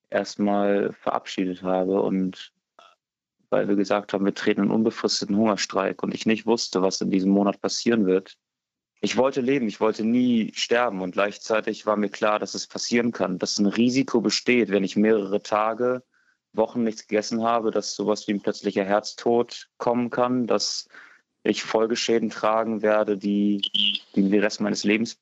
erstmal 0.09 0.93
verabschiedet 0.93 1.63
habe 1.63 2.01
und 2.01 2.53
weil 3.49 3.67
wir 3.67 3.75
gesagt 3.75 4.13
haben, 4.13 4.25
wir 4.25 4.33
treten 4.33 4.61
einen 4.61 4.71
unbefristeten 4.71 5.35
Hungerstreik 5.35 6.03
und 6.03 6.13
ich 6.13 6.25
nicht 6.25 6.45
wusste, 6.45 6.81
was 6.81 7.01
in 7.01 7.09
diesem 7.09 7.31
Monat 7.31 7.61
passieren 7.61 8.05
wird, 8.05 8.37
ich 9.01 9.15
wollte 9.15 9.41
leben, 9.41 9.67
ich 9.67 9.79
wollte 9.79 10.03
nie 10.03 10.51
sterben 10.55 11.01
und 11.01 11.11
gleichzeitig 11.11 11.85
war 11.85 11.95
mir 11.95 12.09
klar, 12.09 12.39
dass 12.39 12.53
es 12.53 12.67
passieren 12.67 13.11
kann, 13.11 13.37
dass 13.37 13.57
ein 13.57 13.65
Risiko 13.65 14.19
besteht, 14.21 14.69
wenn 14.69 14.83
ich 14.83 14.95
mehrere 14.95 15.41
Tage, 15.41 16.03
Wochen 16.51 16.83
nichts 16.83 17.07
gegessen 17.07 17.43
habe, 17.43 17.71
dass 17.71 17.95
sowas 17.95 18.27
wie 18.27 18.33
ein 18.33 18.41
plötzlicher 18.41 18.83
Herztod 18.83 19.69
kommen 19.77 20.09
kann, 20.09 20.47
dass 20.47 20.87
ich 21.43 21.63
Folgeschäden 21.63 22.29
tragen 22.29 22.81
werde, 22.81 23.17
die, 23.17 23.61
die 24.15 24.29
den 24.29 24.39
Rest 24.41 24.59
meines 24.59 24.83
Lebens 24.83 25.15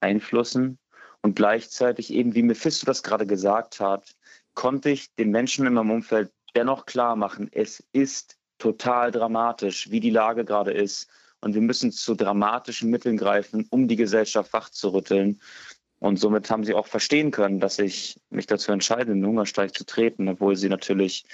beeinflussen. 0.00 0.78
Und 1.22 1.36
gleichzeitig 1.36 2.12
eben, 2.12 2.34
wie 2.34 2.42
Mephisto 2.42 2.84
das 2.84 3.02
gerade 3.02 3.26
gesagt 3.26 3.80
hat, 3.80 4.14
konnte 4.52 4.90
ich 4.90 5.14
den 5.14 5.30
Menschen 5.30 5.66
in 5.66 5.72
meinem 5.72 5.90
Umfeld 5.90 6.30
dennoch 6.54 6.86
klar 6.86 7.16
machen, 7.16 7.48
es 7.50 7.82
ist 7.92 8.38
total 8.58 9.10
dramatisch, 9.10 9.90
wie 9.90 10.00
die 10.00 10.10
Lage 10.10 10.44
gerade 10.44 10.72
ist 10.72 11.08
und 11.44 11.54
wir 11.54 11.60
müssen 11.60 11.92
zu 11.92 12.14
dramatischen 12.14 12.90
Mitteln 12.90 13.18
greifen, 13.18 13.66
um 13.68 13.86
die 13.86 13.96
Gesellschaft 13.96 14.52
wachzurütteln. 14.54 15.40
Und 16.00 16.18
somit 16.18 16.50
haben 16.50 16.64
sie 16.64 16.74
auch 16.74 16.86
verstehen 16.86 17.30
können, 17.30 17.60
dass 17.60 17.78
ich 17.78 18.18
mich 18.30 18.46
dazu 18.46 18.72
entscheide, 18.72 19.12
in 19.12 19.20
den 19.20 19.26
Hungerstreik 19.26 19.74
zu 19.74 19.84
treten, 19.84 20.28
obwohl 20.28 20.56
sie 20.56 20.70
natürlich 20.70 21.24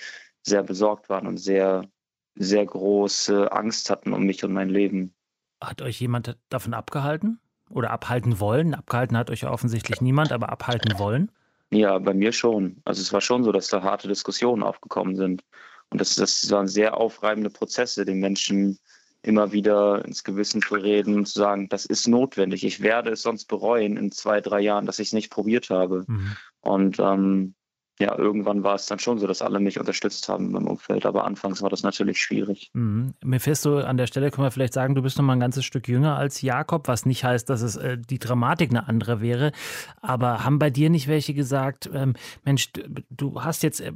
sehr 0.43 0.65
besorgt 0.65 1.09
waren 1.09 1.29
und 1.29 1.39
sehr, 1.39 1.89
sehr 2.35 2.67
große 2.67 3.53
Angst 3.53 3.89
hatten 3.89 4.13
um 4.13 4.25
mich 4.25 4.43
und 4.43 4.53
mein 4.53 4.69
Leben. 4.69 5.15
Hat 5.61 5.81
euch 5.81 6.01
jemand 6.01 6.37
davon 6.49 6.75
abgehalten 6.75 7.39
oder 7.69 7.91
abhalten 7.91 8.41
wollen? 8.41 8.75
Abgehalten 8.75 9.17
hat 9.17 9.31
euch 9.31 9.43
ja 9.43 9.51
offensichtlich 9.51 10.01
niemand, 10.01 10.33
aber 10.33 10.49
abhalten 10.49 10.99
wollen? 10.99 11.31
Ja, 11.71 11.99
bei 12.01 12.15
mir 12.15 12.33
schon. 12.33 12.83
Also 12.85 13.01
es 13.01 13.13
war 13.13 13.21
schon 13.21 13.45
so, 13.45 13.53
dass 13.53 13.69
da 13.69 13.83
harte 13.83 14.09
Diskussionen 14.09 14.65
aufgekommen 14.65 15.15
sind. 15.15 15.45
Und 15.91 16.01
das, 16.01 16.17
das 16.17 16.51
waren 16.51 16.67
sehr 16.67 16.97
aufreibende 16.97 17.51
Prozesse, 17.51 18.05
den 18.05 18.19
Menschen 18.19 18.79
immer 19.23 19.53
wieder 19.53 20.05
ins 20.05 20.25
Gewissen 20.25 20.63
zu 20.63 20.75
reden 20.75 21.15
und 21.15 21.27
zu 21.27 21.39
sagen, 21.39 21.69
das 21.69 21.85
ist 21.85 22.09
notwendig. 22.09 22.65
Ich 22.65 22.81
werde 22.81 23.11
es 23.11 23.23
sonst 23.23 23.47
bereuen 23.47 23.97
in 23.97 24.13
zwei, 24.13 24.41
drei 24.41 24.61
Jahren, 24.61 24.87
dass 24.87 24.99
ich 24.99 25.09
es 25.09 25.13
nicht 25.13 25.31
probiert 25.31 25.71
habe. 25.71 26.05
Mhm. 26.07 26.37
Und 26.61 26.99
ähm, 26.99 27.55
ja, 28.01 28.17
irgendwann 28.17 28.65
war 28.65 28.77
es 28.77 28.87
dann 28.87 28.99
schon 28.99 29.19
so, 29.19 29.27
dass 29.27 29.43
alle 29.43 29.61
mich 29.61 29.79
unterstützt 29.79 30.27
haben 30.31 30.47
in 30.47 30.53
meinem 30.53 30.69
Umfeld. 30.69 31.05
Aber 31.05 31.25
anfangs 31.25 31.61
war 31.61 31.69
das 31.69 31.83
natürlich 31.83 32.19
schwierig. 32.19 32.71
Mhm. 32.73 33.13
Mephisto, 33.23 33.79
an 33.79 33.99
der 33.99 34.07
Stelle 34.07 34.31
können 34.31 34.47
wir 34.47 34.51
vielleicht 34.51 34.73
sagen, 34.73 34.95
du 34.95 35.03
bist 35.03 35.19
noch 35.19 35.25
mal 35.25 35.35
ein 35.35 35.41
ganzes 35.41 35.67
Stück 35.67 35.87
jünger 35.87 36.17
als 36.17 36.41
Jakob, 36.41 36.89
was 36.89 37.05
nicht 37.05 37.25
heißt, 37.25 37.51
dass 37.51 37.61
es 37.61 37.77
äh, 37.77 37.99
die 37.99 38.19
Dramatik 38.19 38.71
eine 38.71 38.89
andere 38.89 39.21
wäre. 39.21 39.53
Aber 40.01 40.45
haben 40.45 40.59
bei 40.59 40.71
dir 40.71 40.89
nicht 40.89 41.09
welche 41.09 41.35
gesagt, 41.35 41.91
ähm, 41.93 42.15
Mensch, 42.43 42.71
du 43.11 43.43
hast 43.43 43.63
jetzt 43.63 43.81
äh, 43.83 43.93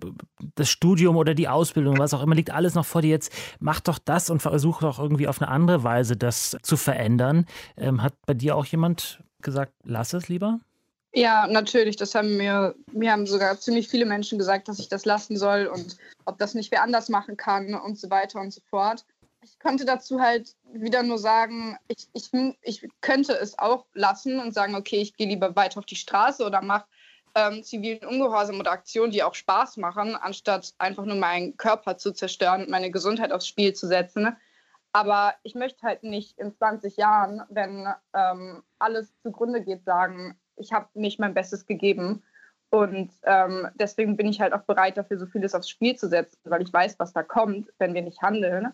das 0.55 0.69
Studium 0.69 1.17
oder 1.17 1.33
die 1.33 1.49
Ausbildung, 1.49 1.99
was 1.99 2.13
auch 2.13 2.23
immer, 2.23 2.35
liegt 2.35 2.51
alles 2.51 2.75
noch 2.75 2.85
vor 2.85 3.01
dir 3.01 3.09
jetzt. 3.09 3.33
Mach 3.59 3.81
doch 3.81 3.99
das 3.99 4.29
und 4.29 4.43
versuch 4.43 4.81
doch 4.81 4.99
irgendwie 4.99 5.29
auf 5.29 5.41
eine 5.41 5.51
andere 5.51 5.83
Weise 5.83 6.19
das 6.19 6.59
zu 6.63 6.77
verändern. 6.77 7.47
Ähm, 7.79 8.03
hat 8.03 8.13
bei 8.27 8.35
dir 8.35 8.55
auch 8.55 8.67
jemand 8.67 9.25
gesagt, 9.41 9.73
lass 9.83 10.13
es 10.13 10.29
lieber? 10.29 10.61
Ja, 11.15 11.47
natürlich. 11.47 11.97
Das 11.97 12.15
haben 12.15 12.37
mir, 12.37 12.75
mir 12.93 13.13
haben 13.13 13.27
sogar 13.27 13.59
ziemlich 13.61 13.89
viele 13.89 14.05
Menschen 14.05 14.37
gesagt, 14.37 14.67
dass 14.67 14.81
ich 14.81 14.89
das 14.89 15.05
lassen 15.05 15.37
soll 15.37 15.67
und 15.67 15.97
ob 16.25 16.39
das 16.39 16.55
nicht 16.55 16.73
wer 16.73 16.83
anders 16.83 17.09
machen 17.09 17.37
kann 17.37 17.75
und 17.75 17.99
so 17.99 18.11
weiter 18.11 18.41
und 18.41 18.53
so 18.53 18.61
fort. 18.69 19.05
Ich 19.43 19.59
konnte 19.61 19.85
dazu 19.85 20.21
halt 20.21 20.57
wieder 20.73 21.03
nur 21.03 21.19
sagen, 21.19 21.77
ich, 21.87 22.09
ich, 22.15 22.31
ich 22.63 22.89
könnte 23.01 23.35
es 23.35 23.59
auch 23.59 23.87
lassen 23.93 24.41
und 24.41 24.55
sagen, 24.55 24.75
okay, 24.75 24.97
ich 24.97 25.17
gehe 25.17 25.29
lieber 25.29 25.55
weiter 25.55 25.79
auf 25.79 25.87
die 25.87 25.97
Straße 25.97 26.45
oder 26.45 26.63
mache 26.63 26.87
ähm, 27.37 27.63
zivilen 27.63 28.05
Ungehorsam 28.09 28.59
oder 28.59 28.73
Aktionen, 28.73 29.13
die 29.13 29.23
auch 29.23 29.35
Spaß 29.35 29.77
machen, 29.77 30.17
anstatt 30.17 30.73
einfach 30.79 31.05
nur 31.05 31.17
meinen 31.17 31.57
Körper 31.57 31.97
zu 31.97 32.13
zerstören 32.13 32.63
und 32.63 32.71
meine 32.71 32.91
Gesundheit 32.91 33.33
aufs 33.33 33.47
Spiel 33.47 33.73
zu 33.73 33.87
setzen. 33.87 34.37
Aber 34.93 35.35
ich 35.43 35.55
möchte 35.55 35.83
halt 35.87 36.05
nicht 36.05 36.39
in 36.39 36.55
20 36.55 36.97
Jahren, 36.97 37.43
wenn 37.51 37.87
ähm, 38.15 38.63
alles 38.79 39.13
zugrunde 39.23 39.63
geht, 39.63 39.85
sagen, 39.85 40.39
ich 40.57 40.73
habe 40.73 40.89
nicht 40.95 41.19
mein 41.19 41.35
Bestes 41.35 41.67
gegeben. 41.67 42.23
Und 42.71 43.13
ähm, 43.23 43.69
deswegen 43.75 44.17
bin 44.17 44.27
ich 44.27 44.41
halt 44.41 44.53
auch 44.53 44.63
bereit, 44.63 44.97
dafür 44.97 45.19
so 45.19 45.27
vieles 45.27 45.55
aufs 45.55 45.69
Spiel 45.69 45.95
zu 45.97 46.09
setzen, 46.09 46.39
weil 46.45 46.63
ich 46.63 46.73
weiß, 46.73 46.99
was 46.99 47.13
da 47.13 47.23
kommt, 47.23 47.73
wenn 47.79 47.95
wir 47.95 48.03
nicht 48.03 48.21
handeln. 48.21 48.73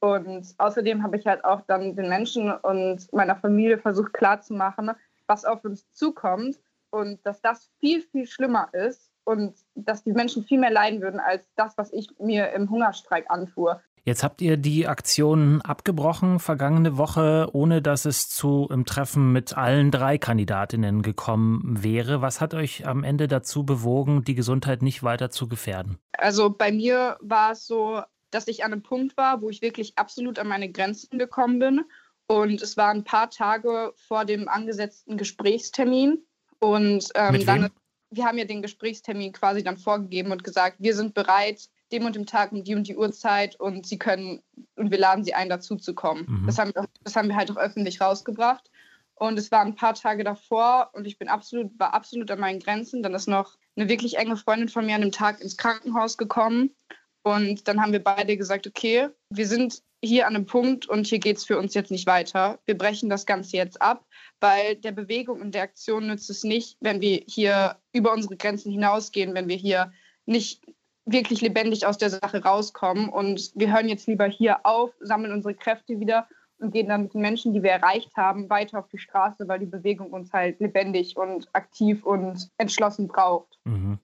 Und 0.00 0.54
außerdem 0.58 1.02
habe 1.02 1.16
ich 1.16 1.26
halt 1.26 1.44
auch 1.44 1.62
dann 1.62 1.96
den 1.96 2.08
Menschen 2.08 2.52
und 2.52 3.12
meiner 3.12 3.36
Familie 3.36 3.78
versucht 3.78 4.12
klarzumachen, 4.12 4.92
was 5.26 5.44
auf 5.44 5.64
uns 5.64 5.90
zukommt 5.92 6.58
und 6.90 7.24
dass 7.26 7.40
das 7.40 7.70
viel, 7.80 8.02
viel 8.02 8.26
schlimmer 8.26 8.72
ist 8.72 9.10
und 9.24 9.54
dass 9.74 10.02
die 10.02 10.12
Menschen 10.12 10.44
viel 10.44 10.58
mehr 10.58 10.70
leiden 10.70 11.02
würden 11.02 11.20
als 11.20 11.48
das, 11.54 11.76
was 11.76 11.92
ich 11.92 12.08
mir 12.18 12.50
im 12.52 12.70
Hungerstreik 12.70 13.26
antue. 13.28 13.80
Jetzt 14.04 14.22
habt 14.22 14.40
ihr 14.40 14.56
die 14.56 14.86
Aktion 14.86 15.60
abgebrochen 15.60 16.38
vergangene 16.38 16.96
Woche, 16.96 17.48
ohne 17.52 17.82
dass 17.82 18.04
es 18.04 18.28
zu 18.28 18.68
einem 18.70 18.86
Treffen 18.86 19.32
mit 19.32 19.56
allen 19.56 19.90
drei 19.90 20.18
Kandidatinnen 20.18 21.02
gekommen 21.02 21.82
wäre. 21.82 22.22
Was 22.22 22.40
hat 22.40 22.54
euch 22.54 22.86
am 22.86 23.04
Ende 23.04 23.28
dazu 23.28 23.64
bewogen, 23.64 24.24
die 24.24 24.34
Gesundheit 24.34 24.82
nicht 24.82 25.02
weiter 25.02 25.30
zu 25.30 25.48
gefährden? 25.48 25.98
Also 26.12 26.50
bei 26.50 26.72
mir 26.72 27.18
war 27.20 27.52
es 27.52 27.66
so, 27.66 28.02
dass 28.30 28.48
ich 28.48 28.64
an 28.64 28.72
einem 28.72 28.82
Punkt 28.82 29.16
war, 29.16 29.42
wo 29.42 29.50
ich 29.50 29.60
wirklich 29.60 29.92
absolut 29.96 30.38
an 30.38 30.48
meine 30.48 30.70
Grenzen 30.70 31.18
gekommen 31.18 31.58
bin. 31.58 31.84
Und 32.26 32.62
es 32.62 32.76
war 32.76 32.90
ein 32.90 33.04
paar 33.04 33.28
Tage 33.28 33.92
vor 33.96 34.24
dem 34.24 34.48
angesetzten 34.48 35.16
Gesprächstermin. 35.16 36.24
Und 36.60 37.08
ähm, 37.14 37.44
dann, 37.44 37.70
wir 38.10 38.24
haben 38.24 38.38
ja 38.38 38.44
den 38.44 38.62
Gesprächstermin 38.62 39.32
quasi 39.32 39.64
dann 39.64 39.78
vorgegeben 39.78 40.30
und 40.30 40.44
gesagt, 40.44 40.76
wir 40.78 40.94
sind 40.94 41.14
bereit, 41.14 41.68
dem 41.92 42.04
und 42.04 42.16
dem 42.16 42.26
Tag 42.26 42.52
um 42.52 42.64
die 42.64 42.74
und 42.74 42.86
die 42.86 42.96
Uhrzeit 42.96 43.58
und 43.58 43.86
sie 43.86 43.98
können 43.98 44.42
und 44.76 44.90
wir 44.90 44.98
laden 44.98 45.24
sie 45.24 45.34
ein, 45.34 45.48
dazu 45.48 45.76
zu 45.76 45.94
kommen. 45.94 46.26
Mhm. 46.28 46.46
Das, 46.46 46.58
haben, 46.58 46.72
das 47.04 47.16
haben 47.16 47.28
wir 47.28 47.36
halt 47.36 47.50
auch 47.50 47.56
öffentlich 47.56 48.00
rausgebracht. 48.00 48.70
Und 49.14 49.38
es 49.38 49.50
war 49.52 49.60
ein 49.60 49.74
paar 49.74 49.92
Tage 49.92 50.24
davor 50.24 50.90
und 50.94 51.06
ich 51.06 51.18
bin 51.18 51.28
absolut, 51.28 51.78
war 51.78 51.92
absolut 51.92 52.30
an 52.30 52.40
meinen 52.40 52.58
Grenzen. 52.58 53.02
Dann 53.02 53.12
ist 53.12 53.28
noch 53.28 53.58
eine 53.76 53.86
wirklich 53.88 54.16
enge 54.16 54.38
Freundin 54.38 54.70
von 54.70 54.86
mir 54.86 54.94
an 54.94 55.02
dem 55.02 55.12
Tag 55.12 55.42
ins 55.42 55.58
Krankenhaus 55.58 56.16
gekommen. 56.16 56.74
Und 57.22 57.68
dann 57.68 57.82
haben 57.82 57.92
wir 57.92 58.02
beide 58.02 58.38
gesagt, 58.38 58.66
okay, 58.66 59.08
wir 59.28 59.46
sind 59.46 59.82
hier 60.02 60.26
an 60.26 60.34
einem 60.34 60.46
Punkt 60.46 60.88
und 60.88 61.06
hier 61.06 61.18
geht 61.18 61.36
es 61.36 61.44
für 61.44 61.58
uns 61.58 61.74
jetzt 61.74 61.90
nicht 61.90 62.06
weiter. 62.06 62.58
Wir 62.64 62.78
brechen 62.78 63.10
das 63.10 63.26
Ganze 63.26 63.58
jetzt 63.58 63.82
ab, 63.82 64.06
weil 64.40 64.76
der 64.76 64.92
Bewegung 64.92 65.42
und 65.42 65.54
der 65.54 65.64
Aktion 65.64 66.06
nützt 66.06 66.30
es 66.30 66.42
nicht, 66.42 66.78
wenn 66.80 67.02
wir 67.02 67.22
hier 67.26 67.76
über 67.92 68.12
unsere 68.12 68.38
Grenzen 68.38 68.72
hinausgehen, 68.72 69.34
wenn 69.34 69.48
wir 69.48 69.56
hier 69.56 69.92
nicht 70.24 70.62
wirklich 71.04 71.40
lebendig 71.40 71.86
aus 71.86 71.98
der 71.98 72.10
Sache 72.10 72.42
rauskommen. 72.42 73.08
Und 73.08 73.52
wir 73.54 73.72
hören 73.72 73.88
jetzt 73.88 74.06
lieber 74.06 74.26
hier 74.26 74.64
auf, 74.64 74.90
sammeln 75.00 75.32
unsere 75.32 75.54
Kräfte 75.54 76.00
wieder 76.00 76.28
und 76.58 76.72
gehen 76.72 76.88
dann 76.88 77.02
mit 77.04 77.14
den 77.14 77.22
Menschen, 77.22 77.52
die 77.52 77.62
wir 77.62 77.70
erreicht 77.70 78.16
haben, 78.16 78.50
weiter 78.50 78.78
auf 78.78 78.88
die 78.88 78.98
Straße, 78.98 79.48
weil 79.48 79.58
die 79.58 79.66
Bewegung 79.66 80.10
uns 80.10 80.32
halt 80.32 80.60
lebendig 80.60 81.16
und 81.16 81.48
aktiv 81.54 82.04
und 82.04 82.50
entschlossen 82.58 83.08
braucht. 83.08 83.58
Mhm. 83.64 83.98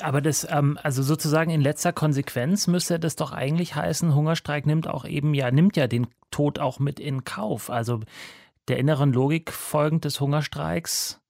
Aber 0.00 0.20
das, 0.20 0.46
ähm, 0.50 0.78
also 0.82 1.02
sozusagen 1.02 1.50
in 1.50 1.60
letzter 1.60 1.92
Konsequenz 1.92 2.66
müsste 2.66 2.98
das 2.98 3.14
doch 3.14 3.32
eigentlich 3.32 3.76
heißen, 3.76 4.14
Hungerstreik 4.14 4.66
nimmt 4.66 4.88
auch 4.88 5.04
eben 5.04 5.34
ja, 5.34 5.50
nimmt 5.50 5.76
ja 5.76 5.86
den 5.86 6.08
Tod 6.30 6.58
auch 6.58 6.80
mit 6.80 6.98
in 6.98 7.24
Kauf. 7.24 7.70
Also 7.70 8.00
der 8.68 8.78
inneren 8.78 9.12
Logik 9.12 9.52
folgend 9.52 10.04
des 10.04 10.20
Hungerstreiks 10.20 11.20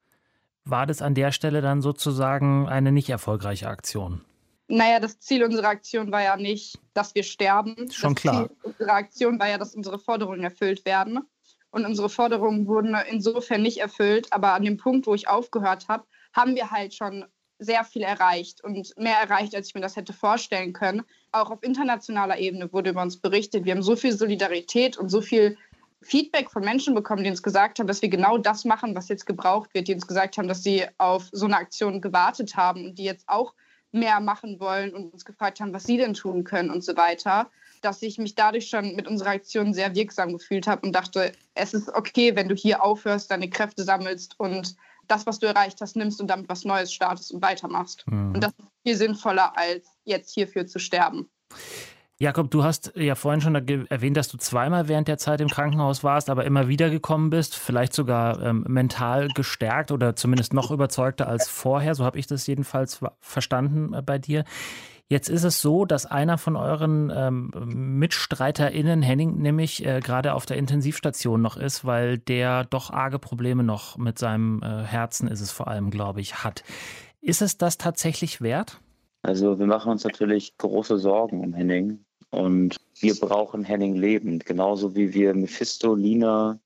war 0.65 0.87
das 0.87 1.03
an 1.03 1.15
der 1.15 1.33
Stelle 1.33 1.61
dann 1.61 1.83
sozusagen 1.83 2.69
eine 2.69 2.93
nicht 2.93 3.11
erfolgreiche 3.11 3.69
Aktion. 3.69 4.23
Naja, 4.75 5.01
das 5.01 5.21
Ziel 5.21 5.45
unserer 5.45 5.69
Aktion 5.69 6.11
war 6.13 6.23
ja 6.23 6.35
nicht, 6.39 6.79
dass 6.95 7.15
wir 7.15 7.25
sterben. 7.25 7.91
Schon 7.91 8.15
das 8.15 8.23
klar. 8.23 8.49
Ziel 8.49 8.57
unserer 8.63 8.95
Aktion 8.95 9.39
war 9.39 9.51
ja, 9.51 9.59
dass 9.59 9.75
unsere 9.75 9.99
Forderungen 9.99 10.43
erfüllt 10.43 10.87
werden. 10.87 11.21
Und 11.71 11.85
unsere 11.85 12.09
Forderungen 12.09 12.67
wurden 12.67 12.97
insofern 13.11 13.61
nicht 13.61 13.83
erfüllt. 13.83 14.33
Aber 14.33 14.55
an 14.55 14.63
dem 14.63 14.79
Punkt, 14.79 15.07
wo 15.07 15.15
ich 15.15 15.29
aufgehört 15.29 15.89
habe, 15.89 16.05
haben 16.33 16.55
wir 16.55 16.71
halt 16.71 16.95
schon 16.95 17.27
sehr 17.59 17.85
viel 17.85 18.01
erreicht 18.01 18.65
und 18.65 18.97
mehr 18.97 19.19
erreicht, 19.19 19.55
als 19.55 19.69
ich 19.69 19.75
mir 19.75 19.83
das 19.83 19.97
hätte 19.97 20.15
vorstellen 20.15 20.73
können. 20.73 21.03
Auch 21.33 21.51
auf 21.51 21.63
internationaler 21.63 22.39
Ebene 22.39 22.73
wurde 22.73 22.91
über 22.91 23.03
uns 23.03 23.19
berichtet. 23.19 23.67
Wir 23.67 23.75
haben 23.75 23.83
so 23.83 23.95
viel 23.95 24.17
Solidarität 24.17 24.97
und 24.97 25.11
so 25.11 25.21
viel 25.21 25.59
Feedback 26.01 26.51
von 26.51 26.65
Menschen 26.65 26.95
bekommen, 26.95 27.25
die 27.25 27.31
uns 27.31 27.43
gesagt 27.43 27.79
haben, 27.79 27.87
dass 27.87 28.01
wir 28.01 28.09
genau 28.09 28.39
das 28.39 28.65
machen, 28.65 28.95
was 28.95 29.09
jetzt 29.09 29.27
gebraucht 29.27 29.75
wird, 29.75 29.89
die 29.89 29.95
uns 29.95 30.07
gesagt 30.07 30.39
haben, 30.39 30.49
dass 30.49 30.63
sie 30.63 30.87
auf 30.97 31.29
so 31.31 31.45
eine 31.45 31.59
Aktion 31.59 32.01
gewartet 32.01 32.57
haben 32.57 32.87
und 32.87 32.99
die 32.99 33.05
jetzt 33.05 33.29
auch 33.29 33.53
mehr 33.93 34.21
machen 34.21 34.59
wollen 34.59 34.95
und 34.95 35.13
uns 35.13 35.25
gefragt 35.25 35.61
haben, 35.61 35.73
was 35.73 35.85
sie 35.85 35.99
denn 35.99 36.15
tun 36.15 36.45
können 36.45 36.71
und 36.71 36.83
so 36.83 36.97
weiter, 36.97 37.51
dass 37.83 38.03
ich 38.03 38.19
mich 38.19 38.35
dadurch 38.35 38.69
schon 38.69 38.95
mit 38.97 39.07
unserer 39.07 39.31
Aktion 39.31 39.75
sehr 39.75 39.95
wirksam 39.95 40.33
gefühlt 40.33 40.67
habe 40.67 40.87
und 40.87 40.93
dachte, 40.93 41.33
es 41.55 41.75
ist 41.75 41.89
okay, 41.95 42.35
wenn 42.35 42.49
du 42.49 42.55
hier 42.55 42.83
aufhörst, 42.83 43.31
deine 43.31 43.51
Kräfte 43.51 43.85
sammelst 43.85 44.39
und 44.39 44.77
das, 45.09 45.27
was 45.27 45.41
du 45.41 45.47
erreicht 45.47 45.81
hast, 45.81 45.97
nimmst 45.97 46.21
und 46.21 46.29
damit 46.29 46.49
was 46.49 46.65
Neues 46.65 46.93
startest 46.93 47.33
und 47.33 47.43
weitermachst. 47.43 48.05
Mhm. 48.07 48.35
Und 48.35 48.41
das 48.41 48.53
ist 48.53 48.69
viel 48.85 48.97
sinnvoller, 48.97 49.57
als 49.57 49.87
jetzt 50.05 50.33
hierfür 50.33 50.67
zu 50.67 50.79
sterben. 50.79 51.29
Jakob, 52.23 52.53
du 52.53 52.63
hast 52.63 52.93
ja 52.95 53.17
vorhin 53.17 53.41
schon 53.41 53.57
erwähnt, 53.57 54.17
dass 54.17 54.29
du 54.29 54.37
zweimal 54.37 54.87
während 54.87 55.09
der 55.09 55.19
Zeit 55.19 55.41
im 55.41 55.49
Krankenhaus 55.49 56.05
warst, 56.05 56.31
aber 56.31 56.45
immer 56.45 56.69
wieder 56.69 56.89
gekommen 56.89 57.31
bist, 57.31 57.57
vielleicht 57.57 57.93
sogar 57.93 58.41
ähm, 58.41 58.65
mental 58.69 59.27
gestärkt 59.35 59.91
oder 59.91 60.15
zumindest 60.15 60.55
noch 60.55 60.71
überzeugter 60.71 61.27
als 61.27 61.49
vorher. 61.49 61.97
So 61.97 62.05
habe 62.05 62.21
ich 62.21 62.29
das 62.29 62.47
jedenfalls 62.47 63.01
verstanden 63.19 63.93
äh, 63.93 64.03
bei 64.03 64.21
dir. 64.21 64.45
Jetzt 65.09 65.29
ist 65.29 65.43
es 65.43 65.61
so, 65.61 65.85
dass 65.85 66.07
einer 66.07 66.39
von 66.39 66.55
euren 66.55 67.11
ähm, 67.13 67.51
MitstreiterInnen, 67.99 69.03
Henning, 69.03 69.39
nämlich 69.39 69.85
äh, 69.85 69.99
gerade 69.99 70.35
auf 70.35 70.47
der 70.47 70.59
Intensivstation 70.59 71.43
noch 71.43 71.57
ist, 71.57 71.85
weil 71.85 72.19
der 72.19 72.63
doch 72.63 72.91
arge 72.91 73.19
Probleme 73.19 73.65
noch 73.65 73.99
mit 73.99 74.21
seinem 74.21 74.63
äh, 74.63 74.85
Herzen, 74.85 75.27
ist 75.27 75.41
es 75.41 75.51
vor 75.51 75.67
allem, 75.67 75.91
glaube 75.91 76.21
ich, 76.21 76.45
hat. 76.45 76.63
Ist 77.21 77.43
es 77.43 77.59
das 77.59 77.79
tatsächlich 77.79 78.41
wert? 78.41 78.81
Also 79.23 79.59
wir 79.59 79.67
machen 79.67 79.91
uns 79.91 80.05
natürlich 80.05 80.57
große 80.57 80.99
Sorgen 80.99 81.41
um 81.41 81.53
Henning. 81.53 82.05
Und 82.33 82.81
wir 82.99 83.15
brauchen 83.15 83.63
Henning 83.63 83.95
lebend, 83.95 84.47
genauso 84.47 84.97
wie 84.97 85.13
wir 85.13 85.35
Mephisto, 85.35 85.95
Lina, 85.95 86.59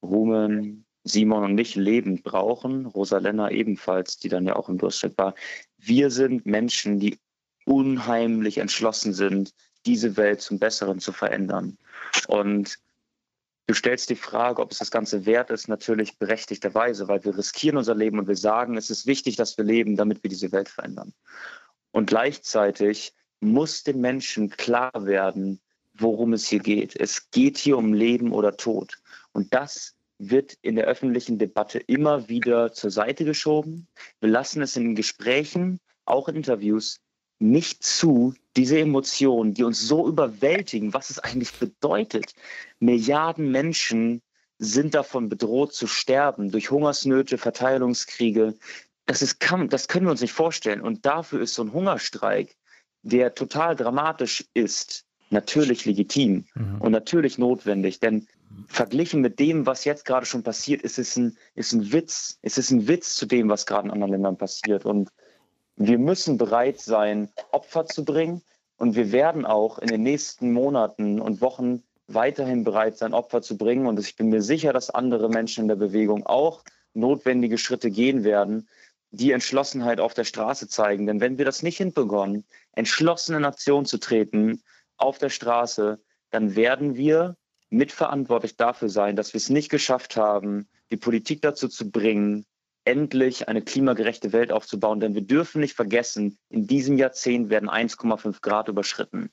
Rumen, 0.00 0.84
Simon 1.02 1.42
und 1.42 1.54
mich 1.56 1.74
lebend 1.74 2.22
brauchen. 2.22 2.86
Rosalena 2.86 3.50
ebenfalls, 3.50 4.18
die 4.18 4.28
dann 4.28 4.46
ja 4.46 4.54
auch 4.54 4.68
im 4.68 4.78
Durchschnitt 4.78 5.18
war. 5.18 5.34
Wir 5.76 6.10
sind 6.10 6.46
Menschen, 6.46 7.00
die 7.00 7.18
unheimlich 7.64 8.58
entschlossen 8.58 9.12
sind, 9.12 9.52
diese 9.86 10.16
Welt 10.16 10.40
zum 10.40 10.60
Besseren 10.60 11.00
zu 11.00 11.12
verändern. 11.12 11.78
Und 12.28 12.78
du 13.66 13.74
stellst 13.74 14.10
die 14.10 14.16
Frage, 14.16 14.62
ob 14.62 14.70
es 14.70 14.78
das 14.78 14.92
Ganze 14.92 15.26
wert 15.26 15.50
ist, 15.50 15.66
natürlich 15.66 16.16
berechtigterweise, 16.18 17.08
weil 17.08 17.24
wir 17.24 17.36
riskieren 17.36 17.76
unser 17.76 17.96
Leben 17.96 18.20
und 18.20 18.28
wir 18.28 18.36
sagen, 18.36 18.76
es 18.76 18.88
ist 18.88 19.06
wichtig, 19.06 19.34
dass 19.34 19.58
wir 19.58 19.64
leben, 19.64 19.96
damit 19.96 20.22
wir 20.22 20.30
diese 20.30 20.52
Welt 20.52 20.68
verändern. 20.68 21.12
Und 21.90 22.06
gleichzeitig 22.06 23.14
muss 23.40 23.82
den 23.84 24.00
Menschen 24.00 24.50
klar 24.50 24.92
werden, 24.94 25.60
worum 25.94 26.32
es 26.32 26.46
hier 26.48 26.60
geht. 26.60 26.96
Es 26.96 27.30
geht 27.30 27.58
hier 27.58 27.78
um 27.78 27.92
Leben 27.92 28.32
oder 28.32 28.56
Tod. 28.56 28.98
Und 29.32 29.52
das 29.54 29.94
wird 30.18 30.54
in 30.62 30.76
der 30.76 30.86
öffentlichen 30.86 31.38
Debatte 31.38 31.78
immer 31.78 32.28
wieder 32.28 32.72
zur 32.72 32.90
Seite 32.90 33.24
geschoben. 33.24 33.86
Wir 34.20 34.30
lassen 34.30 34.62
es 34.62 34.76
in 34.76 34.94
Gesprächen, 34.94 35.80
auch 36.04 36.28
in 36.28 36.36
Interviews, 36.36 37.00
nicht 37.38 37.84
zu, 37.84 38.34
diese 38.56 38.80
Emotionen, 38.80 39.54
die 39.54 39.62
uns 39.62 39.80
so 39.80 40.08
überwältigen, 40.08 40.92
was 40.92 41.10
es 41.10 41.20
eigentlich 41.20 41.52
bedeutet. 41.52 42.34
Milliarden 42.80 43.52
Menschen 43.52 44.22
sind 44.58 44.94
davon 44.94 45.28
bedroht 45.28 45.72
zu 45.72 45.86
sterben 45.86 46.50
durch 46.50 46.70
Hungersnöte, 46.70 47.38
Verteilungskriege. 47.38 48.54
Das, 49.06 49.22
ist, 49.22 49.38
das 49.68 49.86
können 49.86 50.06
wir 50.06 50.10
uns 50.10 50.20
nicht 50.20 50.32
vorstellen. 50.32 50.80
Und 50.80 51.06
dafür 51.06 51.40
ist 51.40 51.54
so 51.54 51.62
ein 51.62 51.72
Hungerstreik 51.72 52.56
der 53.08 53.34
total 53.34 53.76
dramatisch 53.76 54.44
ist, 54.54 55.04
natürlich 55.30 55.84
legitim 55.84 56.46
mhm. 56.54 56.80
und 56.80 56.92
natürlich 56.92 57.38
notwendig. 57.38 58.00
Denn 58.00 58.26
verglichen 58.66 59.20
mit 59.20 59.38
dem, 59.38 59.66
was 59.66 59.84
jetzt 59.84 60.04
gerade 60.04 60.26
schon 60.26 60.42
passiert, 60.42 60.82
ist 60.82 60.98
es 60.98 61.16
ein, 61.16 61.36
ist 61.54 61.72
ein 61.72 61.92
Witz. 61.92 62.38
Es 62.42 62.58
ist 62.58 62.70
ein 62.70 62.88
Witz 62.88 63.14
zu 63.14 63.26
dem, 63.26 63.48
was 63.48 63.66
gerade 63.66 63.88
in 63.88 63.92
anderen 63.92 64.12
Ländern 64.12 64.36
passiert. 64.36 64.84
Und 64.84 65.10
wir 65.76 65.98
müssen 65.98 66.38
bereit 66.38 66.80
sein, 66.80 67.30
Opfer 67.52 67.86
zu 67.86 68.04
bringen. 68.04 68.42
Und 68.76 68.94
wir 68.94 69.12
werden 69.12 69.44
auch 69.44 69.78
in 69.78 69.88
den 69.88 70.02
nächsten 70.02 70.52
Monaten 70.52 71.20
und 71.20 71.40
Wochen 71.40 71.82
weiterhin 72.06 72.64
bereit 72.64 72.96
sein, 72.96 73.12
Opfer 73.12 73.42
zu 73.42 73.56
bringen. 73.56 73.86
Und 73.86 73.98
ich 73.98 74.16
bin 74.16 74.28
mir 74.28 74.42
sicher, 74.42 74.72
dass 74.72 74.90
andere 74.90 75.28
Menschen 75.28 75.62
in 75.62 75.68
der 75.68 75.76
Bewegung 75.76 76.24
auch 76.26 76.64
notwendige 76.94 77.58
Schritte 77.58 77.90
gehen 77.90 78.24
werden, 78.24 78.68
die 79.10 79.32
Entschlossenheit 79.32 80.00
auf 80.00 80.14
der 80.14 80.24
Straße 80.24 80.68
zeigen. 80.68 81.06
Denn 81.06 81.20
wenn 81.20 81.38
wir 81.38 81.44
das 81.44 81.62
nicht 81.62 81.78
hinbekommen, 81.78 82.44
entschlossen 82.72 83.36
in 83.36 83.44
Aktion 83.44 83.86
zu 83.86 83.98
treten 83.98 84.62
auf 84.96 85.18
der 85.18 85.30
Straße, 85.30 86.00
dann 86.30 86.56
werden 86.56 86.96
wir 86.96 87.36
mitverantwortlich 87.70 88.56
dafür 88.56 88.88
sein, 88.88 89.16
dass 89.16 89.32
wir 89.32 89.38
es 89.38 89.50
nicht 89.50 89.70
geschafft 89.70 90.16
haben, 90.16 90.68
die 90.90 90.96
Politik 90.96 91.42
dazu 91.42 91.68
zu 91.68 91.90
bringen, 91.90 92.46
endlich 92.84 93.48
eine 93.48 93.62
klimagerechte 93.62 94.32
Welt 94.32 94.52
aufzubauen. 94.52 95.00
Denn 95.00 95.14
wir 95.14 95.22
dürfen 95.22 95.60
nicht 95.60 95.74
vergessen, 95.74 96.38
in 96.48 96.66
diesem 96.66 96.96
Jahrzehnt 96.96 97.50
werden 97.50 97.68
1,5 97.68 98.40
Grad 98.40 98.68
überschritten. 98.68 99.30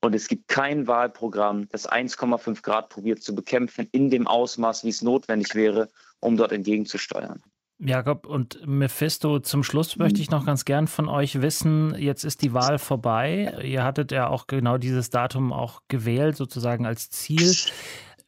Und 0.00 0.14
es 0.14 0.28
gibt 0.28 0.48
kein 0.48 0.86
Wahlprogramm, 0.86 1.68
das 1.70 1.88
1,5 1.88 2.62
Grad 2.62 2.88
probiert 2.88 3.22
zu 3.22 3.34
bekämpfen 3.34 3.88
in 3.90 4.10
dem 4.10 4.26
Ausmaß, 4.26 4.84
wie 4.84 4.90
es 4.90 5.02
notwendig 5.02 5.54
wäre, 5.54 5.88
um 6.20 6.36
dort 6.36 6.52
entgegenzusteuern. 6.52 7.42
Jakob 7.80 8.26
und 8.26 8.66
Mephisto, 8.66 9.38
zum 9.38 9.62
Schluss 9.62 9.96
möchte 9.96 10.20
ich 10.20 10.30
noch 10.30 10.44
ganz 10.44 10.64
gern 10.64 10.88
von 10.88 11.08
euch 11.08 11.40
wissen, 11.40 11.94
jetzt 11.96 12.24
ist 12.24 12.42
die 12.42 12.52
Wahl 12.52 12.78
vorbei. 12.78 13.56
Ihr 13.62 13.84
hattet 13.84 14.10
ja 14.10 14.28
auch 14.28 14.48
genau 14.48 14.78
dieses 14.78 15.10
Datum 15.10 15.52
auch 15.52 15.82
gewählt, 15.86 16.36
sozusagen 16.36 16.86
als 16.86 17.10
Ziel. 17.10 17.54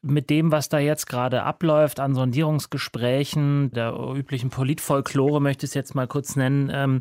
Mit 0.03 0.31
dem, 0.31 0.51
was 0.53 0.69
da 0.69 0.79
jetzt 0.79 1.07
gerade 1.09 1.43
abläuft 1.43 2.01
an 2.01 2.15
Sondierungsgesprächen, 2.15 3.71
der 3.73 3.93
üblichen 4.15 4.51
Politfolklore 4.51 5.43
möchte 5.43 5.67
ich 5.67 5.71
es 5.71 5.75
jetzt 5.75 5.95
mal 5.95 6.07
kurz 6.07 6.37
nennen, 6.37 6.71
ähm, 6.73 7.01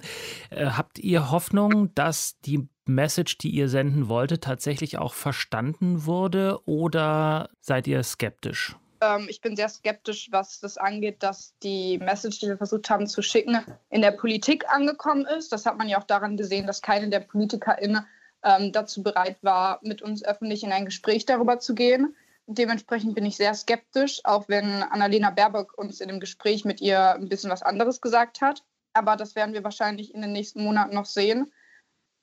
äh, 0.50 0.66
habt 0.66 1.00
ihr 1.00 1.32
Hoffnung, 1.32 1.94
dass 1.96 2.40
die 2.42 2.68
Message, 2.86 3.38
die 3.38 3.52
ihr 3.52 3.70
senden 3.70 4.10
wolltet, 4.10 4.44
tatsächlich 4.44 4.98
auch 4.98 5.14
verstanden 5.14 6.06
wurde 6.06 6.60
oder 6.66 7.50
seid 7.62 7.88
ihr 7.88 8.04
skeptisch? 8.04 8.76
Ähm, 9.02 9.28
ich 9.30 9.42
bin 9.42 9.56
sehr 9.56 9.70
skeptisch, 9.70 10.30
was 10.32 10.60
das 10.60 10.78
angeht, 10.78 11.24
dass 11.24 11.54
die 11.64 11.98
Message, 11.98 12.40
die 12.40 12.48
wir 12.48 12.58
versucht 12.58 12.90
haben 12.90 13.08
zu 13.08 13.22
schicken, 13.22 13.60
in 13.90 14.02
der 14.02 14.12
Politik 14.12 14.70
angekommen 14.70 15.26
ist. 15.26 15.52
Das 15.52 15.66
hat 15.66 15.78
man 15.78 15.90
ja 15.90 16.00
auch 16.00 16.06
daran 16.06 16.38
gesehen, 16.38 16.68
dass 16.68 16.82
keine 16.82 17.10
der 17.10 17.22
PolitikerInnen 17.22 18.06
ähm, 18.44 18.72
dazu 18.72 19.04
bereit 19.04 19.38
war, 19.42 19.80
mit 19.84 20.02
uns 20.02 20.24
öffentlich 20.24 20.64
in 20.64 20.72
ein 20.72 20.86
Gespräch 20.86 21.26
darüber 21.26 21.60
zu 21.60 21.76
gehen. 21.76 22.16
Dementsprechend 22.48 23.14
bin 23.14 23.26
ich 23.26 23.38
sehr 23.38 23.54
skeptisch, 23.54 24.22
auch 24.24 24.50
wenn 24.50 24.82
Annalena 24.84 25.30
Baerbock 25.30 25.78
uns 25.78 26.02
in 26.02 26.08
dem 26.08 26.20
Gespräch 26.20 26.66
mit 26.66 26.82
ihr 26.82 27.14
ein 27.14 27.30
bisschen 27.30 27.52
was 27.52 27.62
anderes 27.62 28.02
gesagt 28.02 28.42
hat. 28.42 28.64
Aber 28.94 29.16
das 29.16 29.36
werden 29.36 29.54
wir 29.54 29.64
wahrscheinlich 29.64 30.16
in 30.16 30.22
den 30.22 30.32
nächsten 30.32 30.64
Monaten 30.64 30.96
noch 30.96 31.06
sehen. 31.06 31.52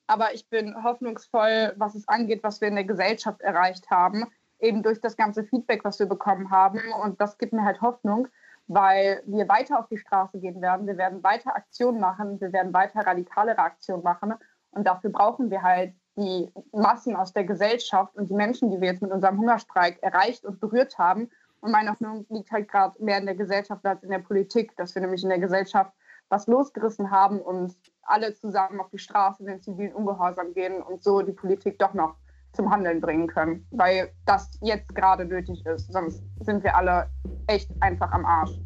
Aber 0.08 0.34
ich 0.34 0.48
bin 0.48 0.82
hoffnungsvoll, 0.82 1.74
was 1.76 1.94
es 1.94 2.08
angeht, 2.08 2.42
was 2.42 2.60
wir 2.60 2.68
in 2.68 2.74
der 2.74 2.84
Gesellschaft 2.84 3.40
erreicht 3.40 3.90
haben, 3.90 4.26
eben 4.60 4.82
durch 4.82 5.00
das 5.00 5.16
ganze 5.16 5.44
Feedback, 5.44 5.84
was 5.84 5.98
wir 5.98 6.06
bekommen 6.06 6.50
haben. 6.50 6.80
Und 7.02 7.20
das 7.20 7.38
gibt 7.38 7.52
mir 7.52 7.64
halt 7.64 7.80
Hoffnung, 7.80 8.28
weil 8.68 9.22
wir 9.26 9.48
weiter 9.48 9.78
auf 9.78 9.88
die 9.88 9.98
Straße 9.98 10.38
gehen 10.38 10.60
werden. 10.60 10.86
Wir 10.86 10.96
werden 10.96 11.22
weiter 11.22 11.54
Aktionen 11.54 12.00
machen, 12.00 12.40
wir 12.40 12.52
werden 12.52 12.72
weiter 12.72 13.06
radikalere 13.06 13.58
Aktionen 13.58 14.02
machen. 14.02 14.34
Und 14.70 14.86
dafür 14.86 15.10
brauchen 15.10 15.50
wir 15.50 15.62
halt 15.62 15.94
die 16.16 16.50
Massen 16.72 17.14
aus 17.14 17.32
der 17.32 17.44
Gesellschaft 17.44 18.14
und 18.16 18.30
die 18.30 18.34
Menschen, 18.34 18.70
die 18.70 18.80
wir 18.80 18.88
jetzt 18.88 19.02
mit 19.02 19.12
unserem 19.12 19.38
Hungerstreik 19.38 20.02
erreicht 20.02 20.44
und 20.44 20.60
berührt 20.60 20.98
haben. 20.98 21.30
Und 21.60 21.72
meine 21.72 21.90
Hoffnung 21.90 22.26
liegt 22.30 22.50
halt 22.50 22.68
gerade 22.68 23.02
mehr 23.02 23.18
in 23.18 23.26
der 23.26 23.34
Gesellschaft 23.34 23.84
als 23.84 24.02
in 24.02 24.10
der 24.10 24.18
Politik, 24.18 24.76
dass 24.76 24.94
wir 24.94 25.02
nämlich 25.02 25.22
in 25.22 25.28
der 25.28 25.38
Gesellschaft 25.38 25.92
was 26.28 26.46
losgerissen 26.46 27.10
haben 27.10 27.40
und 27.40 27.74
alle 28.02 28.34
zusammen 28.34 28.80
auf 28.80 28.88
die 28.90 28.98
Straße 28.98 29.42
in 29.42 29.48
den 29.48 29.60
zivilen 29.60 29.94
Ungehorsam 29.94 30.54
gehen 30.54 30.82
und 30.82 31.02
so 31.02 31.22
die 31.22 31.32
Politik 31.32 31.78
doch 31.78 31.94
noch 31.94 32.16
zum 32.56 32.70
Handeln 32.70 33.00
bringen 33.00 33.28
können, 33.28 33.66
weil 33.70 34.10
das 34.24 34.50
jetzt 34.62 34.94
gerade 34.94 35.24
nötig 35.24 35.64
ist. 35.66 35.92
Sonst 35.92 36.24
sind 36.40 36.64
wir 36.64 36.76
alle 36.76 37.08
echt 37.46 37.70
einfach 37.80 38.10
am 38.12 38.24
Arsch 38.24 38.58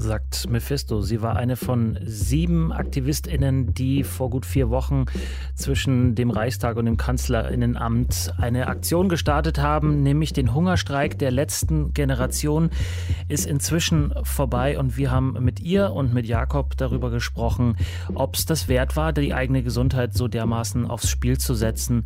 sagt 0.00 0.48
Mephisto. 0.48 1.02
Sie 1.02 1.22
war 1.22 1.36
eine 1.36 1.56
von 1.56 1.98
sieben 2.04 2.72
AktivistInnen, 2.72 3.74
die 3.74 4.02
vor 4.02 4.30
gut 4.30 4.46
vier 4.46 4.70
Wochen 4.70 5.04
zwischen 5.54 6.14
dem 6.14 6.30
Reichstag 6.30 6.76
und 6.76 6.86
dem 6.86 6.96
Kanzlerinnenamt 6.96 8.34
eine 8.38 8.68
Aktion 8.68 9.08
gestartet 9.08 9.58
haben, 9.58 10.02
nämlich 10.02 10.32
den 10.32 10.54
Hungerstreik 10.54 11.18
der 11.18 11.30
letzten 11.30 11.92
Generation 11.92 12.70
ist 13.28 13.46
inzwischen 13.46 14.12
vorbei 14.22 14.78
und 14.78 14.96
wir 14.96 15.10
haben 15.10 15.36
mit 15.40 15.60
ihr 15.60 15.92
und 15.92 16.14
mit 16.14 16.26
Jakob 16.26 16.76
darüber 16.76 17.10
gesprochen, 17.10 17.76
ob 18.14 18.36
es 18.36 18.46
das 18.46 18.68
wert 18.68 18.96
war, 18.96 19.12
die 19.12 19.34
eigene 19.34 19.62
Gesundheit 19.62 20.14
so 20.14 20.28
dermaßen 20.28 20.86
aufs 20.86 21.08
Spiel 21.08 21.38
zu 21.38 21.54
setzen 21.54 22.04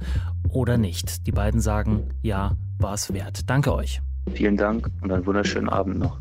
oder 0.48 0.78
nicht. 0.78 1.26
Die 1.26 1.32
beiden 1.32 1.60
sagen, 1.60 2.08
ja, 2.22 2.56
war 2.78 2.94
es 2.94 3.12
wert. 3.12 3.48
Danke 3.48 3.74
euch. 3.74 4.02
Vielen 4.32 4.56
Dank 4.56 4.90
und 5.00 5.12
einen 5.12 5.26
wunderschönen 5.26 5.68
Abend 5.68 5.98
noch. 5.98 6.18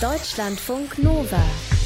Deutschlandfunk 0.00 0.96
Nova 0.96 1.79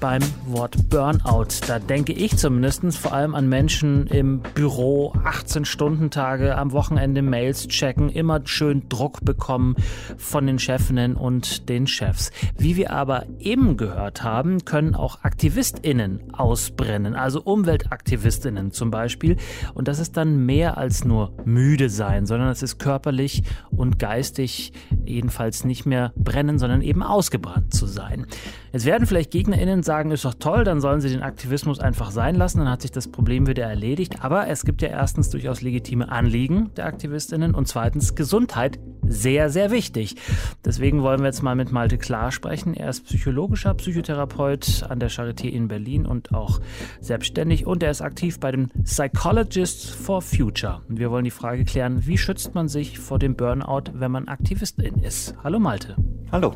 beim 0.00 0.22
Wort 0.46 0.88
Burnout. 0.88 1.48
Da 1.66 1.78
denke 1.78 2.12
ich 2.12 2.36
zumindest 2.38 2.96
vor 2.96 3.12
allem 3.12 3.34
an 3.34 3.48
Menschen 3.48 4.06
im 4.06 4.40
Büro, 4.54 5.12
18-Stunden-Tage, 5.24 6.56
am 6.56 6.72
Wochenende 6.72 7.20
Mails 7.20 7.68
checken, 7.68 8.08
immer 8.08 8.40
schön 8.44 8.88
Druck 8.88 9.24
bekommen 9.24 9.76
von 10.16 10.46
den 10.46 10.58
Chefinnen 10.58 11.14
und 11.14 11.68
den 11.68 11.86
Chefs. 11.86 12.32
Wie 12.56 12.76
wir 12.76 12.92
aber 12.92 13.26
eben 13.38 13.76
gehört 13.76 14.22
haben, 14.22 14.64
können 14.64 14.94
auch 14.94 15.22
AktivistInnen 15.22 16.32
ausbrennen, 16.32 17.14
also 17.14 17.42
UmweltaktivistInnen 17.42 18.72
zum 18.72 18.90
Beispiel. 18.90 19.36
Und 19.74 19.86
das 19.86 19.98
ist 19.98 20.16
dann 20.16 20.46
mehr 20.46 20.78
als 20.78 21.04
nur 21.04 21.32
müde 21.44 21.90
sein, 21.90 22.24
sondern 22.24 22.48
es 22.48 22.62
ist 22.62 22.78
körperlich 22.78 23.42
und 23.70 23.98
geistig 23.98 24.72
jedenfalls 25.04 25.64
nicht 25.64 25.84
mehr 25.84 26.12
brennen, 26.16 26.58
sondern 26.58 26.80
eben 26.80 27.02
ausgebrannt 27.02 27.74
zu 27.74 27.86
sein. 27.86 28.26
Jetzt 28.72 28.86
werden 28.86 29.06
vielleicht 29.06 29.32
GegnerInnen 29.32 29.82
sagen, 29.90 30.12
ist 30.12 30.24
doch 30.24 30.34
toll, 30.34 30.62
dann 30.62 30.80
sollen 30.80 31.00
sie 31.00 31.08
den 31.08 31.24
Aktivismus 31.24 31.80
einfach 31.80 32.12
sein 32.12 32.36
lassen, 32.36 32.58
dann 32.58 32.70
hat 32.70 32.80
sich 32.80 32.92
das 32.92 33.08
Problem 33.08 33.48
wieder 33.48 33.64
erledigt. 33.64 34.22
Aber 34.22 34.46
es 34.46 34.64
gibt 34.64 34.82
ja 34.82 34.88
erstens 34.88 35.30
durchaus 35.30 35.62
legitime 35.62 36.08
Anliegen 36.12 36.70
der 36.76 36.86
AktivistInnen 36.86 37.56
und 37.56 37.66
zweitens 37.66 38.14
Gesundheit 38.14 38.78
sehr, 39.02 39.50
sehr 39.50 39.72
wichtig. 39.72 40.14
Deswegen 40.64 41.02
wollen 41.02 41.18
wir 41.18 41.26
jetzt 41.26 41.42
mal 41.42 41.56
mit 41.56 41.72
Malte 41.72 41.98
Klar 41.98 42.30
sprechen. 42.30 42.74
Er 42.74 42.88
ist 42.88 43.04
psychologischer 43.06 43.74
Psychotherapeut 43.74 44.84
an 44.88 45.00
der 45.00 45.10
Charité 45.10 45.48
in 45.48 45.66
Berlin 45.66 46.06
und 46.06 46.32
auch 46.32 46.60
selbstständig 47.00 47.66
und 47.66 47.82
er 47.82 47.90
ist 47.90 48.00
aktiv 48.00 48.38
bei 48.38 48.52
den 48.52 48.70
Psychologists 48.84 49.90
for 49.90 50.22
Future. 50.22 50.82
Und 50.88 51.00
wir 51.00 51.10
wollen 51.10 51.24
die 51.24 51.32
Frage 51.32 51.64
klären, 51.64 52.06
wie 52.06 52.16
schützt 52.16 52.54
man 52.54 52.68
sich 52.68 53.00
vor 53.00 53.18
dem 53.18 53.34
Burnout, 53.34 53.90
wenn 53.92 54.12
man 54.12 54.28
Aktivistin 54.28 55.02
ist? 55.02 55.34
Hallo 55.42 55.58
Malte. 55.58 55.96
Hallo. 56.32 56.54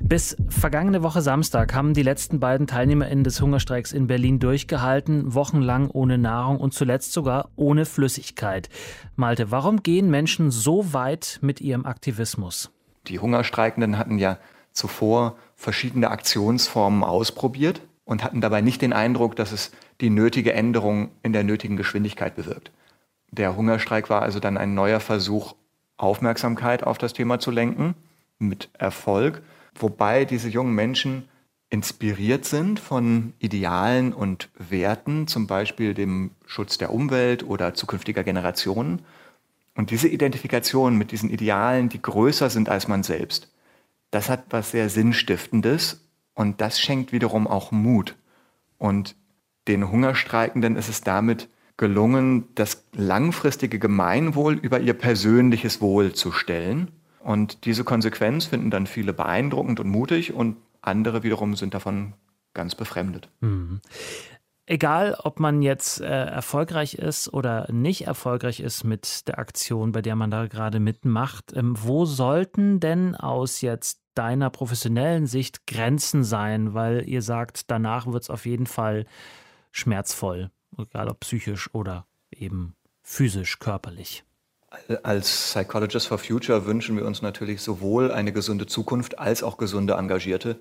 Bis 0.00 0.36
vergangene 0.50 1.02
Woche 1.02 1.22
Samstag 1.22 1.74
haben 1.74 1.94
die 1.94 2.02
letzten 2.02 2.40
beiden 2.40 2.66
TeilnehmerInnen 2.66 3.24
des 3.24 3.40
Hungerstreiks 3.40 3.92
in 3.92 4.06
Berlin 4.06 4.38
durchgehalten, 4.38 5.32
wochenlang 5.32 5.88
ohne 5.88 6.18
Nahrung 6.18 6.58
und 6.58 6.74
zuletzt 6.74 7.14
sogar 7.14 7.48
ohne 7.56 7.86
Flüssigkeit. 7.86 8.68
Malte, 9.16 9.50
warum 9.50 9.82
gehen 9.82 10.10
Menschen 10.10 10.50
so 10.50 10.92
weit 10.92 11.38
mit 11.40 11.62
ihrem 11.62 11.86
Aktivismus? 11.86 12.70
Die 13.06 13.18
Hungerstreikenden 13.18 13.96
hatten 13.96 14.18
ja 14.18 14.36
zuvor 14.72 15.36
verschiedene 15.56 16.10
Aktionsformen 16.10 17.02
ausprobiert 17.02 17.80
und 18.04 18.22
hatten 18.22 18.42
dabei 18.42 18.60
nicht 18.60 18.82
den 18.82 18.92
Eindruck, 18.92 19.36
dass 19.36 19.52
es 19.52 19.72
die 20.02 20.10
nötige 20.10 20.52
Änderung 20.52 21.12
in 21.22 21.32
der 21.32 21.44
nötigen 21.44 21.78
Geschwindigkeit 21.78 22.36
bewirkt. 22.36 22.72
Der 23.30 23.56
Hungerstreik 23.56 24.10
war 24.10 24.20
also 24.20 24.38
dann 24.38 24.58
ein 24.58 24.74
neuer 24.74 25.00
Versuch, 25.00 25.54
Aufmerksamkeit 25.96 26.84
auf 26.84 26.98
das 26.98 27.14
Thema 27.14 27.38
zu 27.38 27.50
lenken 27.50 27.94
mit 28.38 28.70
Erfolg, 28.74 29.42
wobei 29.74 30.24
diese 30.24 30.48
jungen 30.48 30.74
Menschen 30.74 31.28
inspiriert 31.70 32.44
sind 32.44 32.80
von 32.80 33.34
Idealen 33.38 34.12
und 34.12 34.48
Werten, 34.56 35.26
zum 35.26 35.46
Beispiel 35.46 35.94
dem 35.94 36.30
Schutz 36.46 36.78
der 36.78 36.92
Umwelt 36.92 37.44
oder 37.44 37.74
zukünftiger 37.74 38.24
Generationen. 38.24 39.02
Und 39.74 39.90
diese 39.90 40.08
Identifikation 40.08 40.96
mit 40.96 41.12
diesen 41.12 41.30
Idealen, 41.30 41.88
die 41.88 42.00
größer 42.00 42.48
sind 42.50 42.68
als 42.68 42.88
man 42.88 43.02
selbst, 43.02 43.52
das 44.10 44.30
hat 44.30 44.46
was 44.50 44.70
sehr 44.70 44.88
Sinnstiftendes 44.88 46.06
und 46.34 46.60
das 46.60 46.80
schenkt 46.80 47.12
wiederum 47.12 47.46
auch 47.46 47.70
Mut. 47.70 48.16
Und 48.78 49.14
den 49.68 49.90
Hungerstreikenden 49.90 50.76
ist 50.76 50.88
es 50.88 51.02
damit 51.02 51.48
gelungen, 51.76 52.48
das 52.54 52.84
langfristige 52.92 53.78
Gemeinwohl 53.78 54.54
über 54.54 54.80
ihr 54.80 54.94
persönliches 54.94 55.80
Wohl 55.82 56.14
zu 56.14 56.32
stellen 56.32 56.90
und 57.20 57.64
diese 57.64 57.84
Konsequenz 57.84 58.46
finden 58.46 58.70
dann 58.70 58.86
viele 58.86 59.12
beeindruckend 59.12 59.80
und 59.80 59.88
mutig 59.88 60.32
und 60.32 60.56
andere 60.80 61.22
wiederum 61.22 61.56
sind 61.56 61.74
davon 61.74 62.14
ganz 62.54 62.74
befremdet. 62.74 63.28
Mhm. 63.40 63.80
Egal, 64.70 65.16
ob 65.22 65.40
man 65.40 65.62
jetzt 65.62 65.98
äh, 66.02 66.04
erfolgreich 66.06 66.94
ist 66.94 67.32
oder 67.32 67.72
nicht 67.72 68.06
erfolgreich 68.06 68.60
ist 68.60 68.84
mit 68.84 69.26
der 69.26 69.38
Aktion, 69.38 69.92
bei 69.92 70.02
der 70.02 70.14
man 70.14 70.30
da 70.30 70.46
gerade 70.46 70.78
mitmacht, 70.78 71.54
ähm, 71.56 71.74
wo 71.78 72.04
sollten 72.04 72.78
denn 72.78 73.14
aus 73.14 73.62
jetzt 73.62 74.02
deiner 74.14 74.50
professionellen 74.50 75.26
Sicht 75.26 75.66
Grenzen 75.66 76.22
sein? 76.22 76.74
Weil 76.74 77.08
ihr 77.08 77.22
sagt, 77.22 77.70
danach 77.70 78.06
wird 78.08 78.24
es 78.24 78.30
auf 78.30 78.44
jeden 78.44 78.66
Fall 78.66 79.06
schmerzvoll, 79.72 80.50
egal 80.76 81.08
ob 81.08 81.20
psychisch 81.20 81.72
oder 81.72 82.06
eben 82.30 82.76
physisch, 83.02 83.58
körperlich. 83.60 84.22
Als 85.02 85.52
Psychologists 85.52 86.08
for 86.08 86.18
Future 86.18 86.66
wünschen 86.66 86.96
wir 86.96 87.06
uns 87.06 87.22
natürlich 87.22 87.62
sowohl 87.62 88.12
eine 88.12 88.32
gesunde 88.32 88.66
Zukunft 88.66 89.18
als 89.18 89.42
auch 89.42 89.56
gesunde 89.56 89.94
Engagierte. 89.94 90.58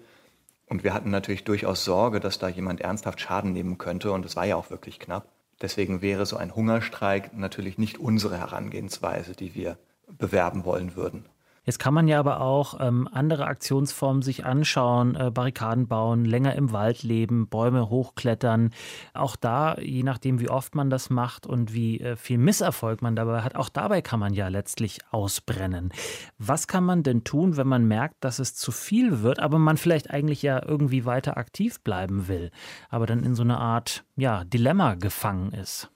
Und 0.70 0.84
wir 0.84 0.94
hatten 0.94 1.10
natürlich 1.10 1.44
durchaus 1.44 1.84
Sorge, 1.84 2.20
dass 2.20 2.40
da 2.40 2.48
jemand 2.48 2.82
ernsthaft 2.82 3.20
Schaden 3.20 3.52
nehmen 3.52 3.78
könnte. 3.78 4.12
Und 4.12 4.26
es 4.26 4.36
war 4.36 4.46
ja 4.46 4.56
auch 4.56 4.70
wirklich 4.70 5.00
knapp. 5.00 5.28
Deswegen 5.62 6.02
wäre 6.02 6.26
so 6.26 6.38
ein 6.38 6.56
Hungerstreik 6.56 7.34
natürlich 7.36 7.78
nicht 7.78 7.98
unsere 7.98 8.38
Herangehensweise, 8.38 9.34
die 9.34 9.56
wir 9.56 9.78
bewerben 10.08 10.64
wollen 10.64 10.96
würden. 10.96 11.26
Jetzt 11.68 11.80
kann 11.80 11.94
man 11.94 12.08
ja 12.08 12.18
aber 12.18 12.40
auch 12.40 12.80
ähm, 12.80 13.10
andere 13.12 13.46
Aktionsformen 13.46 14.22
sich 14.22 14.46
anschauen, 14.46 15.16
äh, 15.16 15.32
Barrikaden 15.32 15.90
bauen, 15.90 16.24
länger 16.24 16.56
im 16.56 16.72
Wald 16.72 17.04
leben, 17.04 17.50
Bäume 17.50 17.90
hochklettern. 17.90 18.72
Auch 19.14 19.36
da, 19.36 19.76
je 19.78 20.04
nachdem, 20.04 20.40
wie 20.40 20.50
oft 20.50 20.76
man 20.76 20.90
das 20.90 21.10
macht 21.10 21.46
und 21.46 21.74
wie 21.74 22.00
äh, 22.00 22.16
viel 22.16 22.38
Misserfolg 22.38 23.02
man 23.02 23.18
dabei 23.18 23.42
hat, 23.42 23.58
auch 23.58 23.68
dabei 23.68 24.02
kann 24.02 24.22
man 24.22 24.34
ja 24.34 24.48
letztlich 24.48 25.00
ausbrennen. 25.12 25.92
Was 26.38 26.68
kann 26.68 26.86
man 26.86 27.04
denn 27.04 27.26
tun, 27.26 27.58
wenn 27.58 27.68
man 27.68 27.86
merkt, 27.86 28.16
dass 28.22 28.40
es 28.40 28.56
zu 28.56 28.72
viel 28.72 29.22
wird, 29.22 29.42
aber 29.42 29.60
man 29.60 29.76
vielleicht 29.76 30.10
eigentlich 30.10 30.42
ja 30.42 30.66
irgendwie 30.66 31.04
weiter 31.04 31.36
aktiv 31.36 31.82
bleiben 31.82 32.30
will, 32.30 32.50
aber 32.90 33.08
dann 33.08 33.26
in 33.26 33.36
so 33.36 33.44
eine 33.44 33.58
Art 33.58 34.06
ja, 34.16 34.46
Dilemma 34.46 34.94
gefangen 34.94 35.52
ist? 35.52 35.92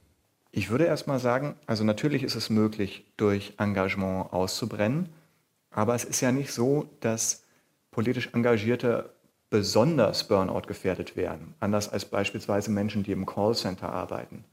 Ich 0.51 0.69
würde 0.69 0.84
erst 0.84 1.07
mal 1.07 1.19
sagen, 1.19 1.55
also 1.65 1.86
natürlich 1.86 2.23
ist 2.23 2.36
es 2.36 2.49
möglich, 2.49 3.05
durch 3.15 3.53
Engagement 3.57 4.34
auszubrennen. 4.34 5.07
Aber 5.71 5.95
es 5.95 6.03
ist 6.03 6.21
ja 6.21 6.31
nicht 6.31 6.51
so, 6.51 6.89
dass 6.99 7.43
politisch 7.89 8.29
Engagierte 8.34 9.10
besonders 9.49 10.27
Burnout 10.27 10.67
gefährdet 10.67 11.15
werden, 11.15 11.55
anders 11.60 11.89
als 11.89 12.05
beispielsweise 12.05 12.71
Menschen, 12.71 13.03
die 13.03 13.12
im 13.12 13.25
Callcenter 13.25 13.91
arbeiten. 13.91 14.45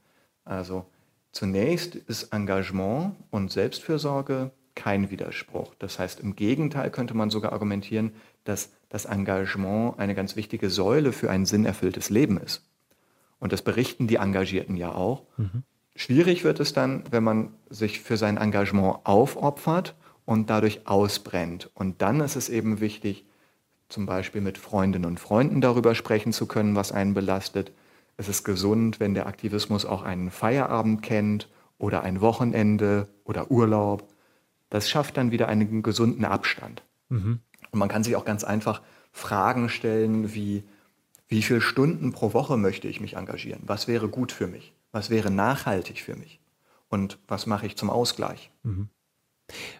Also 0.43 0.85
zunächst 1.31 1.95
ist 1.95 2.33
Engagement 2.33 3.15
und 3.29 3.51
Selbstfürsorge 3.51 4.51
kein 4.75 5.09
Widerspruch. 5.09 5.73
Das 5.79 5.99
heißt, 5.99 6.19
im 6.19 6.35
Gegenteil 6.35 6.89
könnte 6.89 7.13
man 7.13 7.29
sogar 7.29 7.53
argumentieren, 7.53 8.13
dass 8.43 8.71
das 8.89 9.05
Engagement 9.05 9.99
eine 9.99 10.15
ganz 10.15 10.35
wichtige 10.35 10.69
Säule 10.69 11.11
für 11.11 11.29
ein 11.29 11.45
sinnerfülltes 11.45 12.09
Leben 12.09 12.37
ist. 12.39 12.63
Und 13.39 13.53
das 13.53 13.61
berichten 13.61 14.07
die 14.07 14.15
Engagierten 14.15 14.75
ja 14.75 14.93
auch. 14.93 15.23
Mhm. 15.37 15.63
Schwierig 15.95 16.43
wird 16.43 16.59
es 16.59 16.73
dann, 16.73 17.03
wenn 17.11 17.23
man 17.23 17.53
sich 17.69 17.99
für 17.99 18.17
sein 18.17 18.37
Engagement 18.37 18.99
aufopfert 19.03 19.95
und 20.29 20.51
dadurch 20.51 20.85
ausbrennt. 20.85 21.71
Und 21.73 22.03
dann 22.03 22.19
ist 22.19 22.35
es 22.35 22.49
eben 22.49 22.81
wichtig, 22.81 23.25
zum 23.87 24.05
Beispiel 24.05 24.41
mit 24.41 24.59
Freundinnen 24.59 25.05
und 25.05 25.19
Freunden 25.19 25.59
darüber 25.59 25.95
sprechen 25.95 26.33
zu 26.33 26.45
können, 26.45 26.75
was 26.75 26.91
einen 26.91 27.15
belastet. 27.15 27.71
Es 28.15 28.29
ist 28.29 28.43
gesund, 28.43 28.99
wenn 28.99 29.15
der 29.15 29.25
Aktivismus 29.25 29.85
auch 29.85 30.03
einen 30.03 30.29
Feierabend 30.29 31.01
kennt 31.01 31.49
oder 31.79 32.03
ein 32.03 32.21
Wochenende 32.21 33.07
oder 33.23 33.49
Urlaub. 33.49 34.07
Das 34.69 34.87
schafft 34.87 35.17
dann 35.17 35.31
wieder 35.31 35.47
einen 35.47 35.81
gesunden 35.81 36.25
Abstand. 36.25 36.83
Mhm. 37.09 37.39
Und 37.71 37.79
man 37.79 37.89
kann 37.89 38.03
sich 38.03 38.15
auch 38.15 38.25
ganz 38.25 38.43
einfach 38.43 38.83
Fragen 39.11 39.67
stellen 39.67 40.35
wie, 40.35 40.63
wie 41.27 41.41
viele 41.41 41.61
Stunden 41.61 42.11
pro 42.11 42.33
Woche 42.33 42.55
möchte 42.55 42.87
ich 42.87 43.01
mich 43.01 43.15
engagieren? 43.15 43.63
Was 43.65 43.87
wäre 43.87 44.07
gut 44.07 44.31
für 44.31 44.45
mich? 44.45 44.73
Was 44.91 45.09
wäre 45.09 45.31
nachhaltig 45.31 46.03
für 46.03 46.15
mich? 46.15 46.39
Und 46.87 47.17
was 47.27 47.47
mache 47.47 47.65
ich 47.65 47.77
zum 47.77 47.89
Ausgleich? 47.89 48.51
Mhm. 48.61 48.89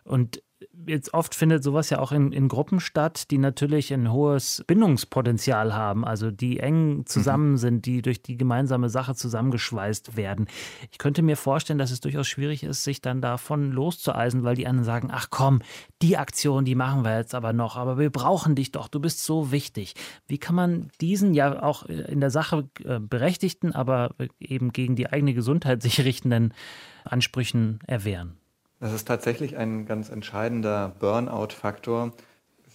Und 0.03 0.41
jetzt 0.87 1.13
oft 1.13 1.35
findet 1.35 1.63
sowas 1.63 1.89
ja 1.89 1.99
auch 1.99 2.11
in, 2.11 2.31
in 2.31 2.47
Gruppen 2.47 2.79
statt, 2.79 3.31
die 3.31 3.37
natürlich 3.37 3.93
ein 3.93 4.11
hohes 4.11 4.63
Bindungspotenzial 4.67 5.73
haben, 5.73 6.05
also 6.05 6.31
die 6.31 6.59
eng 6.59 7.05
zusammen 7.05 7.51
mhm. 7.51 7.57
sind, 7.57 7.85
die 7.85 8.01
durch 8.01 8.21
die 8.21 8.37
gemeinsame 8.37 8.89
Sache 8.89 9.15
zusammengeschweißt 9.15 10.17
werden. 10.17 10.47
Ich 10.91 10.97
könnte 10.97 11.21
mir 11.21 11.37
vorstellen, 11.37 11.79
dass 11.79 11.91
es 11.91 12.01
durchaus 12.01 12.27
schwierig 12.27 12.63
ist, 12.63 12.83
sich 12.83 13.01
dann 13.01 13.21
davon 13.21 13.71
loszueisen, 13.71 14.43
weil 14.43 14.55
die 14.55 14.67
anderen 14.67 14.85
sagen, 14.85 15.09
ach 15.11 15.27
komm, 15.29 15.61
die 16.01 16.17
Aktion, 16.17 16.65
die 16.65 16.75
machen 16.75 17.03
wir 17.03 17.17
jetzt 17.17 17.35
aber 17.35 17.53
noch, 17.53 17.77
aber 17.77 17.97
wir 17.97 18.09
brauchen 18.09 18.55
dich 18.55 18.71
doch, 18.71 18.87
du 18.87 18.99
bist 18.99 19.23
so 19.23 19.51
wichtig. 19.51 19.93
Wie 20.27 20.37
kann 20.37 20.55
man 20.55 20.89
diesen 21.01 21.33
ja 21.33 21.61
auch 21.61 21.85
in 21.85 22.19
der 22.19 22.31
Sache 22.31 22.69
äh, 22.83 22.99
berechtigten, 22.99 23.73
aber 23.73 24.15
eben 24.39 24.73
gegen 24.73 24.95
die 24.95 25.07
eigene 25.07 25.33
Gesundheit 25.33 25.81
sich 25.81 26.03
richtenden 26.03 26.53
Ansprüchen 27.03 27.79
erwehren? 27.87 28.37
Das 28.79 28.93
ist 28.93 29.07
tatsächlich 29.07 29.57
ein 29.57 29.85
ganz 29.85 30.09
entscheidender 30.09 30.95
Burnout-Faktor, 30.99 32.13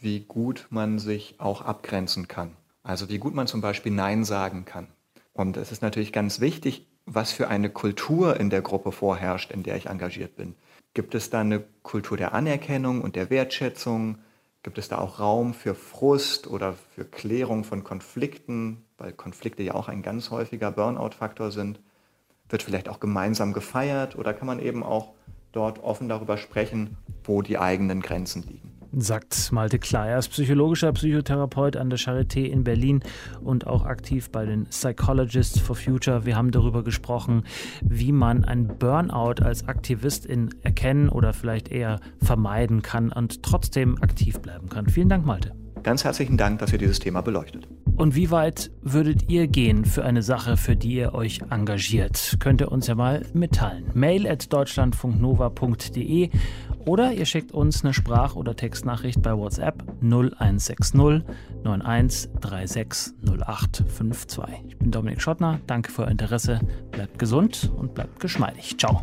wie 0.00 0.20
gut 0.20 0.66
man 0.68 0.98
sich 0.98 1.36
auch 1.38 1.62
abgrenzen 1.62 2.28
kann. 2.28 2.50
Also 2.82 3.08
wie 3.08 3.18
gut 3.18 3.34
man 3.34 3.46
zum 3.46 3.62
Beispiel 3.62 3.92
Nein 3.92 4.24
sagen 4.24 4.66
kann. 4.66 4.88
Und 5.32 5.56
es 5.56 5.72
ist 5.72 5.80
natürlich 5.80 6.12
ganz 6.12 6.40
wichtig, 6.40 6.86
was 7.06 7.32
für 7.32 7.48
eine 7.48 7.70
Kultur 7.70 8.38
in 8.38 8.50
der 8.50 8.60
Gruppe 8.60 8.92
vorherrscht, 8.92 9.50
in 9.50 9.62
der 9.62 9.76
ich 9.76 9.86
engagiert 9.86 10.36
bin. 10.36 10.54
Gibt 10.92 11.14
es 11.14 11.30
da 11.30 11.40
eine 11.40 11.64
Kultur 11.82 12.18
der 12.18 12.34
Anerkennung 12.34 13.00
und 13.00 13.16
der 13.16 13.30
Wertschätzung? 13.30 14.18
Gibt 14.62 14.76
es 14.76 14.88
da 14.88 14.98
auch 14.98 15.18
Raum 15.18 15.54
für 15.54 15.74
Frust 15.74 16.46
oder 16.46 16.74
für 16.94 17.04
Klärung 17.06 17.64
von 17.64 17.82
Konflikten, 17.82 18.84
weil 18.98 19.12
Konflikte 19.12 19.62
ja 19.62 19.74
auch 19.74 19.88
ein 19.88 20.02
ganz 20.02 20.30
häufiger 20.30 20.70
Burnout-Faktor 20.70 21.50
sind? 21.50 21.80
Wird 22.50 22.62
vielleicht 22.62 22.90
auch 22.90 23.00
gemeinsam 23.00 23.54
gefeiert 23.54 24.16
oder 24.16 24.34
kann 24.34 24.46
man 24.46 24.60
eben 24.60 24.82
auch 24.82 25.14
dort 25.54 25.82
offen 25.82 26.08
darüber 26.08 26.36
sprechen, 26.36 26.96
wo 27.22 27.42
die 27.42 27.58
eigenen 27.58 28.00
Grenzen 28.00 28.42
liegen. 28.42 28.74
Sagt 28.96 29.50
Malte 29.50 29.80
Kleiers, 29.80 30.28
psychologischer 30.28 30.92
Psychotherapeut 30.92 31.76
an 31.76 31.90
der 31.90 31.98
Charité 31.98 32.44
in 32.44 32.62
Berlin 32.62 33.00
und 33.42 33.66
auch 33.66 33.84
aktiv 33.84 34.30
bei 34.30 34.46
den 34.46 34.66
Psychologists 34.66 35.58
for 35.58 35.74
Future. 35.74 36.24
Wir 36.24 36.36
haben 36.36 36.52
darüber 36.52 36.84
gesprochen, 36.84 37.42
wie 37.82 38.12
man 38.12 38.44
ein 38.44 38.68
Burnout 38.78 39.42
als 39.42 39.66
Aktivistin 39.66 40.50
erkennen 40.62 41.08
oder 41.08 41.32
vielleicht 41.32 41.68
eher 41.68 41.98
vermeiden 42.22 42.82
kann 42.82 43.10
und 43.10 43.42
trotzdem 43.42 44.00
aktiv 44.00 44.38
bleiben 44.40 44.68
kann. 44.68 44.88
Vielen 44.88 45.08
Dank, 45.08 45.26
Malte. 45.26 45.56
Ganz 45.82 46.04
herzlichen 46.04 46.36
Dank, 46.36 46.60
dass 46.60 46.72
ihr 46.72 46.78
dieses 46.78 47.00
Thema 47.00 47.20
beleuchtet. 47.20 47.66
Und 47.96 48.16
wie 48.16 48.30
weit 48.30 48.70
würdet 48.82 49.30
ihr 49.30 49.46
gehen 49.46 49.84
für 49.84 50.04
eine 50.04 50.22
Sache, 50.22 50.56
für 50.56 50.74
die 50.74 50.94
ihr 50.94 51.14
euch 51.14 51.40
engagiert? 51.50 52.36
Könnt 52.40 52.60
ihr 52.60 52.72
uns 52.72 52.86
ja 52.86 52.94
mal 52.94 53.24
mitteilen. 53.32 53.84
Mail 53.94 54.26
at 54.26 54.52
deutschlandfunknova.de 54.52 56.30
oder 56.86 57.12
ihr 57.12 57.24
schickt 57.24 57.52
uns 57.52 57.84
eine 57.84 57.94
Sprach- 57.94 58.36
oder 58.36 58.56
Textnachricht 58.56 59.22
bei 59.22 59.36
WhatsApp 59.36 59.84
0160 60.02 61.24
91 61.64 62.30
36 62.42 63.14
0852. 63.24 64.44
Ich 64.68 64.76
bin 64.76 64.90
Dominik 64.90 65.22
Schottner, 65.22 65.60
danke 65.66 65.90
für 65.90 66.02
euer 66.02 66.10
Interesse, 66.10 66.60
bleibt 66.90 67.18
gesund 67.18 67.70
und 67.76 67.94
bleibt 67.94 68.20
geschmeidig. 68.20 68.76
Ciao. 68.76 69.02